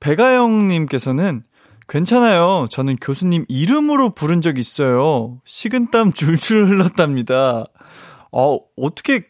배가영님께서는 0.00 1.44
괜찮아요. 1.88 2.66
저는 2.70 2.96
교수님 3.00 3.44
이름으로 3.48 4.14
부른 4.14 4.40
적 4.40 4.58
있어요. 4.58 5.40
식은땀 5.44 6.12
줄줄 6.12 6.68
흘렀답니다. 6.68 7.66
어, 8.30 8.58
어떻게 8.76 9.26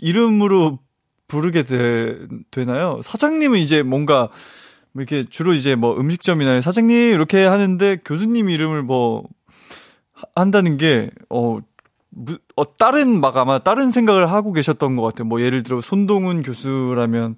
이름으로 0.00 0.78
부르게 1.26 1.62
되, 1.62 2.18
되나요? 2.50 3.00
사장님은 3.02 3.58
이제 3.58 3.82
뭔가, 3.82 4.28
뭐 4.92 5.02
이렇게 5.02 5.24
주로 5.28 5.54
이제 5.54 5.74
뭐 5.74 5.98
음식점이나 5.98 6.60
사장님 6.60 7.12
이렇게 7.12 7.44
하는데 7.44 7.98
교수님 8.04 8.50
이름을 8.50 8.82
뭐 8.82 9.24
한다는 10.34 10.76
게, 10.76 11.10
어, 11.30 11.58
어, 12.56 12.76
다른, 12.76 13.20
막 13.20 13.36
아마 13.36 13.58
다른 13.58 13.90
생각을 13.90 14.30
하고 14.30 14.52
계셨던 14.52 14.96
것 14.96 15.02
같아요. 15.02 15.26
뭐 15.26 15.40
예를 15.40 15.62
들어 15.62 15.80
손동훈 15.80 16.42
교수라면, 16.42 17.36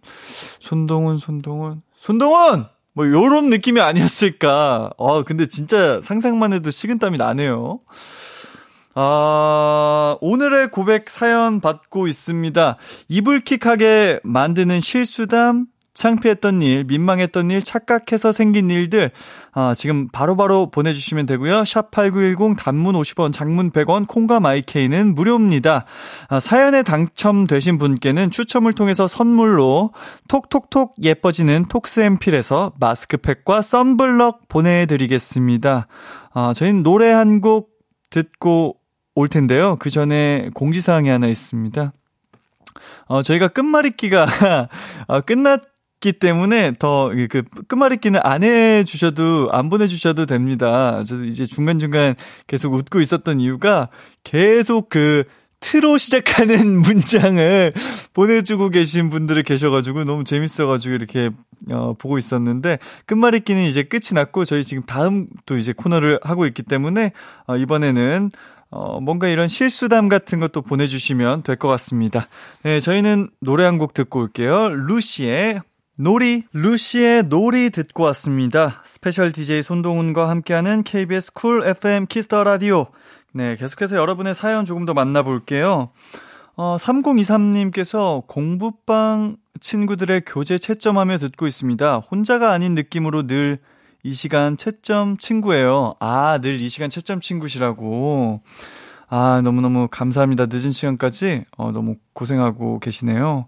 손동훈, 0.60 1.18
손동훈, 1.18 1.82
손동훈! 1.96 2.66
뭐 2.92 3.06
요런 3.06 3.48
느낌이 3.48 3.80
아니었을까. 3.80 4.90
아, 4.98 5.22
근데 5.24 5.46
진짜 5.46 6.00
상상만 6.02 6.52
해도 6.52 6.70
식은땀이 6.70 7.16
나네요. 7.16 7.80
아, 8.94 10.16
오늘의 10.20 10.72
고백 10.72 11.08
사연 11.08 11.60
받고 11.60 12.08
있습니다. 12.08 12.76
이불킥하게 13.08 14.20
만드는 14.24 14.80
실수담, 14.80 15.66
창피했던 15.98 16.62
일, 16.62 16.84
민망했던 16.84 17.50
일, 17.50 17.62
착각해서 17.62 18.32
생긴 18.32 18.70
일들, 18.70 19.10
아, 19.52 19.74
지금 19.74 20.08
바로바로 20.08 20.36
바로 20.36 20.70
보내주시면 20.70 21.26
되고요. 21.26 21.64
샵 21.64 21.90
8910 21.90 22.56
단문 22.56 22.94
50원, 22.94 23.32
장문 23.32 23.70
100원, 23.70 24.06
콩과 24.06 24.40
마이케이는 24.40 25.14
무료입니다. 25.14 25.84
아, 26.28 26.40
사연에 26.40 26.82
당첨되신 26.82 27.78
분께는 27.78 28.30
추첨을 28.30 28.72
통해서 28.72 29.06
선물로 29.08 29.92
톡톡톡 30.28 30.94
예뻐지는 31.02 31.66
톡스앰필에서 31.68 32.74
마스크팩과 32.78 33.62
썬블럭 33.62 34.48
보내드리겠습니다. 34.48 35.86
아, 36.34 36.52
저희는 36.54 36.82
노래 36.82 37.10
한 37.10 37.38
곡 37.40 37.70
듣고 38.10 38.76
올 39.14 39.28
텐데요. 39.28 39.76
그 39.78 39.90
전에 39.90 40.50
공지사항이 40.54 41.08
하나 41.08 41.26
있습니다. 41.28 41.92
어, 43.06 43.22
저희가 43.22 43.48
끝말잇기가 43.48 44.26
어, 45.08 45.20
끝났 45.26 45.60
기 46.00 46.12
때문에 46.12 46.72
더 46.78 47.10
그 47.28 47.42
끝말잇기는 47.66 48.20
안 48.22 48.42
해주셔도 48.44 49.48
안 49.52 49.68
보내주셔도 49.70 50.26
됩니다. 50.26 51.02
저도 51.04 51.24
이제 51.24 51.44
중간 51.44 51.78
중간 51.78 52.14
계속 52.46 52.74
웃고 52.74 53.00
있었던 53.00 53.40
이유가 53.40 53.88
계속 54.24 54.88
그 54.90 55.24
트로 55.60 55.98
시작하는 55.98 56.78
문장을 56.82 57.72
보내주고 58.14 58.68
계신 58.70 59.10
분들이 59.10 59.42
계셔가지고 59.42 60.04
너무 60.04 60.22
재밌어가지고 60.22 60.94
이렇게 60.94 61.30
어, 61.72 61.94
보고 61.98 62.16
있었는데 62.16 62.78
끝말잇기는 63.06 63.60
이제 63.64 63.82
끝이 63.82 64.14
났고 64.14 64.44
저희 64.44 64.62
지금 64.62 64.84
다음 64.84 65.26
또 65.46 65.56
이제 65.56 65.72
코너를 65.72 66.20
하고 66.22 66.46
있기 66.46 66.62
때문에 66.62 67.10
어, 67.48 67.56
이번에는 67.56 68.30
어, 68.70 69.00
뭔가 69.00 69.26
이런 69.26 69.48
실수담 69.48 70.08
같은 70.08 70.38
것도 70.38 70.62
보내주시면 70.62 71.42
될 71.42 71.56
것 71.56 71.66
같습니다. 71.68 72.28
네, 72.62 72.78
저희는 72.78 73.30
노래 73.40 73.64
한 73.64 73.78
곡 73.78 73.94
듣고 73.94 74.20
올게요. 74.20 74.68
루시의 74.68 75.60
놀이, 76.00 76.44
루시의 76.52 77.24
놀이 77.24 77.70
듣고 77.70 78.04
왔습니다. 78.04 78.80
스페셜 78.84 79.32
DJ 79.32 79.62
손동운과 79.62 80.28
함께하는 80.28 80.82
KBS 80.84 81.32
Cool 81.32 81.64
FM 81.66 82.06
Kiss 82.06 82.28
the 82.28 82.44
Radio. 82.44 82.86
네, 83.32 83.56
계속해서 83.56 83.96
여러분의 83.96 84.34
사연 84.34 84.64
조금 84.64 84.84
더 84.84 84.94
만나볼게요. 84.94 85.90
어, 86.56 86.76
3023님께서 86.78 88.26
공부방 88.26 89.36
친구들의 89.60 90.22
교재 90.26 90.58
채점하며 90.58 91.18
듣고 91.18 91.46
있습니다. 91.46 91.96
혼자가 91.98 92.52
아닌 92.52 92.74
느낌으로 92.74 93.26
늘 93.26 93.58
이 94.04 94.12
시간 94.14 94.56
채점 94.56 95.16
친구예요. 95.16 95.94
아, 95.98 96.38
늘 96.40 96.60
이 96.60 96.68
시간 96.68 96.88
채점 96.88 97.20
친구시라고. 97.20 98.40
아, 99.08 99.40
너무너무 99.42 99.88
감사합니다. 99.90 100.46
늦은 100.46 100.70
시간까지, 100.70 101.44
어, 101.56 101.72
너무 101.72 101.96
고생하고 102.12 102.78
계시네요. 102.78 103.46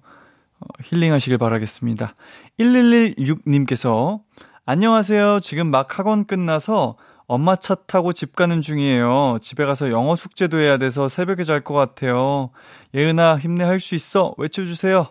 어, 0.60 0.66
힐링하시길 0.82 1.38
바라겠습니다. 1.38 2.14
1116님께서 2.58 4.20
안녕하세요. 4.66 5.40
지금 5.40 5.68
막 5.68 5.98
학원 5.98 6.26
끝나서 6.26 6.96
엄마 7.26 7.56
차 7.56 7.74
타고 7.74 8.12
집 8.12 8.34
가는 8.34 8.60
중이에요. 8.60 9.38
집에 9.40 9.64
가서 9.64 9.90
영어 9.90 10.16
숙제도 10.16 10.58
해야 10.58 10.78
돼서 10.78 11.08
새벽에 11.08 11.44
잘 11.44 11.62
것 11.62 11.74
같아요. 11.74 12.50
예은아, 12.94 13.38
힘내, 13.38 13.64
할 13.64 13.78
수 13.78 13.94
있어. 13.94 14.34
외쳐주세요. 14.36 15.06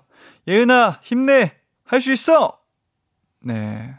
예은아, 0.47 0.99
힘내! 1.01 1.53
할 1.85 2.01
수 2.01 2.11
있어! 2.11 2.57
네. 3.41 3.95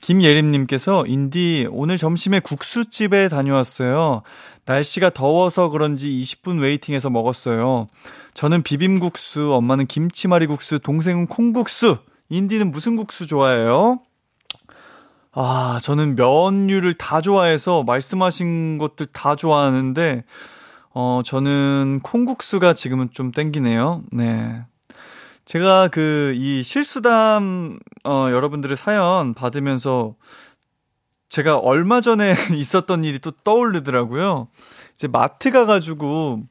김예림님께서 0.00 1.06
인디 1.06 1.66
오늘 1.70 1.96
점심에 1.96 2.38
국수집에 2.40 3.28
다녀왔어요. 3.28 4.22
날씨가 4.66 5.10
더워서 5.10 5.68
그런지 5.68 6.08
20분 6.08 6.60
웨이팅해서 6.60 7.10
먹었어요. 7.10 7.86
저는 8.32 8.62
비빔국수, 8.62 9.54
엄마는 9.54 9.86
김치말이국수, 9.86 10.80
동생은 10.80 11.26
콩국수. 11.26 11.98
인디는 12.30 12.70
무슨 12.72 12.96
국수 12.96 13.26
좋아해요? 13.26 14.00
아, 15.32 15.78
저는 15.82 16.16
면류를 16.16 16.94
다 16.94 17.20
좋아해서 17.20 17.82
말씀하신 17.82 18.78
것들 18.78 19.06
다 19.06 19.36
좋아하는데, 19.36 20.24
어, 20.94 21.22
저는 21.24 22.00
콩국수가 22.02 22.72
지금은 22.72 23.10
좀 23.12 23.32
땡기네요. 23.32 24.02
네. 24.12 24.64
제가 25.44 25.88
그, 25.88 26.32
이 26.36 26.62
실수담, 26.62 27.78
어, 28.04 28.28
여러분들의 28.30 28.76
사연 28.76 29.34
받으면서 29.34 30.14
제가 31.28 31.58
얼마 31.58 32.00
전에 32.00 32.34
있었던 32.54 33.04
일이 33.04 33.18
또 33.18 33.30
떠오르더라고요. 33.30 34.48
이제 34.94 35.08
마트 35.08 35.50
가가지고 35.50 36.42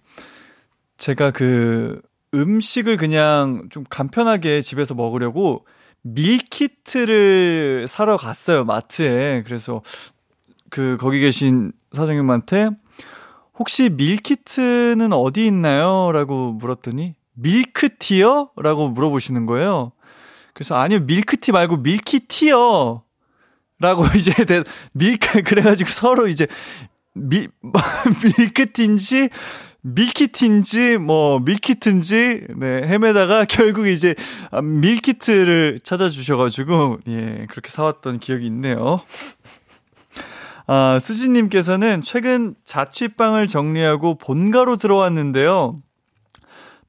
제가 0.97 1.32
그 1.32 2.01
음식을 2.34 2.97
그냥 2.97 3.67
좀 3.69 3.84
간편하게 3.89 4.61
집에서 4.61 4.93
먹으려고 4.95 5.65
밀키트를 6.01 7.86
사러 7.88 8.17
갔어요, 8.17 8.65
마트에. 8.65 9.43
그래서 9.45 9.82
그 10.69 10.97
거기 10.99 11.19
계신 11.19 11.71
사장님한테 11.91 12.69
혹시 13.57 13.89
밀키트는 13.89 15.13
어디 15.13 15.45
있나요? 15.45 16.11
라고 16.11 16.51
물었더니 16.53 17.15
밀크티요? 17.34 18.51
라고 18.57 18.89
물어보시는 18.89 19.45
거예요. 19.45 19.91
그래서 20.53 20.76
아니요, 20.76 21.01
밀크티 21.01 21.51
말고 21.51 21.78
밀키트요. 21.78 23.03
라고 23.84 24.05
이제 24.15 24.34
밀크 24.93 25.43
그래가지고 25.43 25.89
서로 25.89 26.27
이제 26.27 26.47
밀, 27.13 27.49
밀크티인지, 28.39 29.29
밀키트인지, 29.81 30.97
뭐, 30.97 31.39
밀키트인지, 31.41 32.47
네, 32.55 32.67
헤매다가 32.88 33.45
결국 33.45 33.88
이제, 33.88 34.15
아, 34.51 34.61
밀키트를 34.61 35.79
찾아주셔가지고, 35.84 36.99
예, 37.09 37.45
그렇게 37.49 37.69
사왔던 37.69 38.19
기억이 38.19 38.47
있네요. 38.47 39.01
아, 40.65 40.97
수진님께서는 40.99 42.01
최근 42.01 42.55
자취방을 42.63 43.47
정리하고 43.47 44.17
본가로 44.17 44.77
들어왔는데요. 44.77 45.75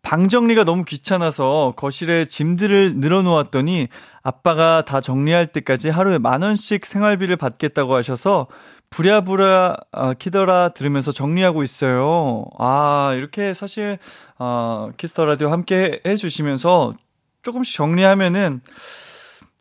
방 0.00 0.28
정리가 0.28 0.64
너무 0.64 0.84
귀찮아서 0.84 1.72
거실에 1.76 2.26
짐들을 2.26 2.96
늘어놓았더니 2.96 3.88
아빠가 4.24 4.82
다 4.84 5.02
정리할 5.02 5.46
때까지 5.48 5.90
하루에 5.90 6.16
만 6.18 6.42
원씩 6.42 6.86
생활비를 6.86 7.36
받겠다고 7.36 7.94
하셔서 7.94 8.48
부랴부랴 8.88 9.76
어, 9.92 10.14
키더라 10.14 10.70
들으면서 10.70 11.12
정리하고 11.12 11.62
있어요. 11.62 12.46
아 12.58 13.12
이렇게 13.16 13.52
사실 13.52 13.98
어, 14.38 14.90
Kiss 14.96 15.13
the 15.13 15.26
Radio 15.26 15.50
함께 15.50 16.00
해주시면서 16.06 16.94
조금씩 17.42 17.76
정리하면은 17.76 18.62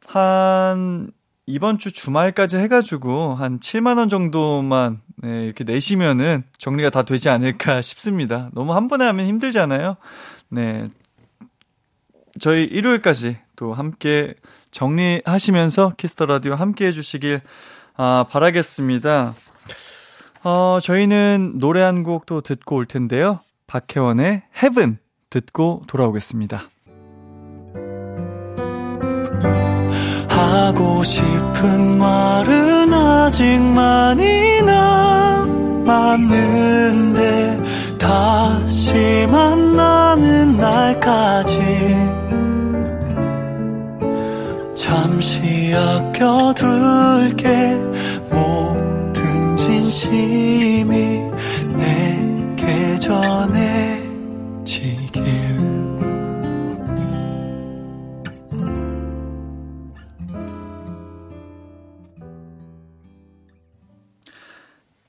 한 0.07 1.11
이번 1.45 1.78
주 1.78 1.91
주말까지 1.91 2.57
해가지고 2.57 3.36
한 3.36 3.59
7만 3.59 3.97
원 3.97 4.07
정도만 4.07 5.01
네, 5.18 5.43
이렇게 5.45 5.66
내시면은 5.66 6.43
정리가 6.57 6.89
다 6.89 7.03
되지 7.03 7.28
않을까 7.28 7.82
싶습니다. 7.84 8.49
너무 8.53 8.74
한 8.74 8.88
번에 8.88 9.05
하면 9.05 9.26
힘들잖아요. 9.26 9.97
네. 10.49 10.88
저희 12.39 12.64
일요일까지 12.64 13.38
또 13.64 13.74
함께 13.74 14.34
정리하시면서 14.72 15.93
Kiss 15.95 16.13
the 16.13 16.26
Radio 16.26 16.53
함께 16.53 16.88
해주시길 16.88 17.39
아, 17.95 18.26
바라겠습니다. 18.30 19.34
어, 20.43 20.80
저희는 20.82 21.59
노래 21.59 21.80
한 21.82 22.03
곡 22.03 22.26
또 22.26 22.41
듣고 22.41 22.76
올 22.76 22.86
텐데요. 22.86 23.39
박혜원의 23.68 24.41
Heaven 24.61 24.97
듣고 25.30 25.84
돌아오겠습니다. 25.88 26.64
하고 30.28 31.01
싶은 31.05 31.97
말은 31.99 32.93
아직 32.93 33.61
많이 33.61 34.61
남았는데 35.86 36.43
다시 37.97 39.26
만나는 39.32 40.57
날까지 40.57 42.22
잠시 44.94 45.74
아껴둘게 45.74 47.48
모든 48.30 49.56
진심이 49.58 51.20
내게 51.76 53.00
전해지길 53.00 53.24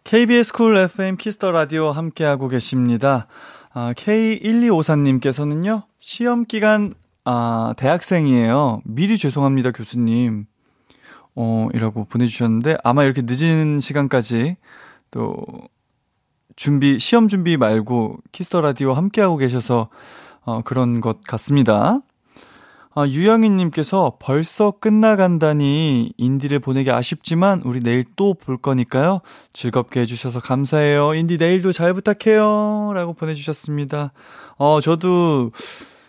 KBS 0.05 0.55
Cool 0.55 0.78
FM 0.78 1.18
Kiss 1.18 1.37
the 1.37 1.50
Radio 1.50 1.90
함께하고 1.91 2.49
계십니다. 2.49 3.26
아, 3.74 3.93
K1254님께서는요, 3.93 5.82
시험 5.99 6.47
기간, 6.47 6.95
아, 7.24 7.74
대학생이에요. 7.76 8.82
미리 8.84 9.16
죄송합니다, 9.16 9.70
교수님. 9.72 10.46
어, 11.36 11.68
이라고 11.74 12.04
보내주셨는데, 12.04 12.76
아마 12.84 13.04
이렇게 13.04 13.22
늦은 13.24 13.80
시간까지 13.80 14.56
또, 15.10 15.36
준비, 16.56 16.98
시험 16.98 17.26
준비 17.26 17.56
말고 17.56 18.18
Kiss 18.30 18.48
the 18.48 18.61
Radio 18.61 18.92
함께하고 18.92 19.36
계셔서, 19.38 19.88
어, 20.42 20.60
그런 20.62 21.00
것 21.00 21.22
같습니다. 21.22 22.00
아, 22.96 23.08
유영희님께서 23.08 24.18
벌써 24.20 24.70
끝나간다니 24.70 26.12
운디를 26.16 26.61
보내기 26.60 26.92
아쉽지만 26.92 27.60
우리 27.64 27.80
내일 27.80 28.04
또 28.16 28.34
볼 28.34 28.56
거니까요. 28.56 29.20
즐겁게 29.52 30.00
해주셔서 30.00 30.38
감사해요. 30.40 31.14
운디 31.14 31.36
내일도 31.38 31.72
잘 31.72 31.92
부탁해요. 31.94 32.92
라고 32.94 33.14
보내주셨습니다. 33.14 34.12
어, 34.58 34.80
저도 34.80 35.50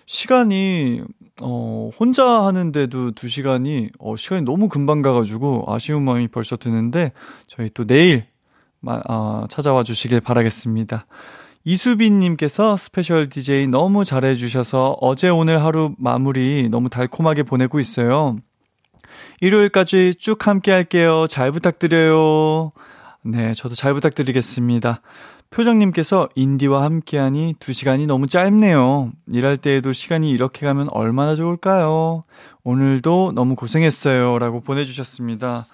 시간이, 0.05 1.01
어, 1.41 1.89
혼자 1.99 2.25
하는데도 2.45 3.11
두 3.11 3.27
시간이, 3.27 3.89
어, 3.99 4.15
시간이 4.15 4.43
너무 4.43 4.69
금방 4.69 5.01
가가지고 5.01 5.65
아쉬운 5.67 6.03
마음이 6.03 6.27
벌써 6.27 6.57
드는데 6.57 7.11
저희 7.47 7.69
또 7.73 7.83
내일, 7.83 8.25
어, 8.85 9.45
찾아와 9.49 9.83
주시길 9.83 10.21
바라겠습니다. 10.21 11.07
이수빈님께서 11.63 12.77
스페셜 12.77 13.27
DJ 13.27 13.67
너무 13.67 14.05
잘해주셔서 14.05 14.97
어제 15.01 15.29
오늘 15.29 15.63
하루 15.63 15.95
마무리 15.97 16.69
너무 16.69 16.89
달콤하게 16.89 17.41
보내고 17.43 17.79
있어요. 17.79 18.35
일요일까지 19.41 20.15
쭉 20.19 20.45
함께 20.47 20.71
할게요. 20.71 21.25
잘 21.27 21.51
부탁드려요. 21.51 22.71
네, 23.23 23.53
저도 23.53 23.73
잘 23.73 23.95
부탁드리겠습니다. 23.95 25.01
표정님께서 25.49 26.29
운디와 26.35 26.83
함께하니 26.83 27.55
두 27.59 27.73
시간이 27.73 28.07
너무 28.07 28.27
짧네요. 28.27 29.11
일할 29.31 29.57
때에도 29.57 29.93
시간이 29.93 30.29
이렇게 30.29 30.65
가면 30.65 30.89
얼마나 30.91 31.35
좋을까요? 31.35 32.23
오늘도 32.63 33.33
너무 33.33 33.55
고생했어요. 33.55 34.37
라고 34.39 34.61
보내주셨습니다. 34.61 35.65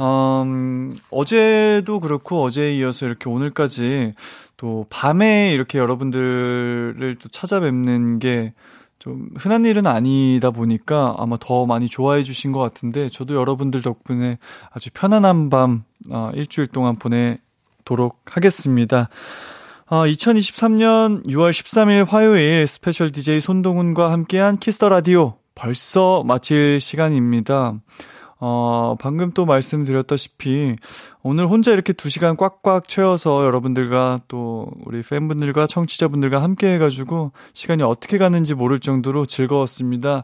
음, 0.00 0.96
어제도 1.10 2.00
그렇고 2.00 2.42
어제에 2.42 2.74
이어서 2.76 3.06
이렇게 3.06 3.28
오늘까지 3.28 4.14
또 4.56 4.86
밤에 4.90 5.52
이렇게 5.52 5.78
여러분들을 5.78 7.16
또 7.20 7.28
찾아뵙는 7.28 8.18
게 8.18 8.52
좀 9.00 9.30
흔한 9.34 9.64
일은 9.64 9.86
아니다 9.86 10.50
보니까 10.50 11.16
아마 11.18 11.38
더 11.40 11.64
많이 11.64 11.88
좋아해 11.88 12.22
주신 12.22 12.52
것 12.52 12.60
같은데 12.60 13.08
저도 13.08 13.34
여러분들 13.34 13.80
덕분에 13.80 14.38
아주 14.70 14.90
편안한 14.92 15.48
밤 15.48 15.84
어, 16.10 16.30
일주일 16.34 16.68
동안 16.68 16.96
보내 16.96 17.38
도록 17.90 18.20
하겠습니다. 18.24 19.08
어, 19.86 20.04
2023년 20.04 21.26
6월 21.26 21.50
13일 21.50 22.08
화요일 22.08 22.64
스페셜 22.68 23.10
DJ 23.10 23.40
손동운과 23.40 24.12
함께한 24.12 24.58
Kiss 24.58 24.75
the 24.75 24.88
Radio 24.88 25.34
벌써 25.56 26.22
마칠 26.22 26.78
시간입니다. 26.78 27.74
어, 28.38 28.94
방금 29.00 29.32
또 29.32 29.44
말씀드렸다시피 29.44 30.76
오늘 31.24 31.48
혼자 31.48 31.72
이렇게 31.72 31.92
두 31.92 32.08
시간 32.08 32.36
꽉꽉 32.36 32.86
채워서 32.86 33.44
여러분들과 33.44 34.20
또 34.28 34.70
우리 34.84 35.02
팬분들과 35.02 35.66
청취자분들과 35.66 36.40
함께 36.40 36.72
해가지고 36.74 37.32
시간이 37.54 37.82
어떻게 37.82 38.18
가는지 38.18 38.54
모를 38.54 38.78
정도로 38.78 39.26
즐거웠습니다. 39.26 40.22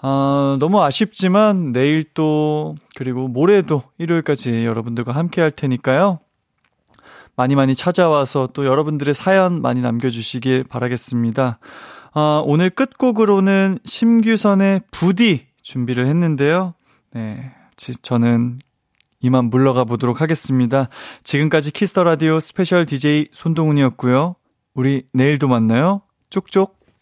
아, 0.00 0.56
너무 0.60 0.80
아쉽지만 0.80 1.72
내일 1.72 2.04
또 2.14 2.76
그리고 2.94 3.26
모레도 3.26 3.82
일요일까지 3.98 4.64
여러분들과 4.64 5.10
함께 5.10 5.40
할 5.40 5.50
테니까요. 5.50 6.20
많이 7.36 7.54
많이 7.54 7.74
찾아와서 7.74 8.48
또 8.52 8.66
여러분들의 8.66 9.14
사연 9.14 9.60
많이 9.60 9.80
남겨주시길 9.80 10.64
바라겠습니다. 10.64 11.58
아, 12.12 12.42
오늘 12.44 12.70
끝곡으로는 12.70 13.78
심규선의 13.84 14.82
부디 14.90 15.46
준비를 15.62 16.06
했는데요. 16.06 16.74
네. 17.12 17.52
저는 17.76 18.58
이만 19.20 19.46
물러가 19.46 19.84
보도록 19.84 20.20
하겠습니다. 20.20 20.88
지금까지 21.24 21.72
Kiss 21.72 21.90
the 21.90 22.04
Radio 22.04 22.38
스페셜 22.38 22.86
DJ 22.86 23.28
손동운이었고요. 23.32 24.36
우리 24.74 25.04
내일도 25.12 25.48
만나요. 25.48 26.02
쪽쪽. 26.30 26.78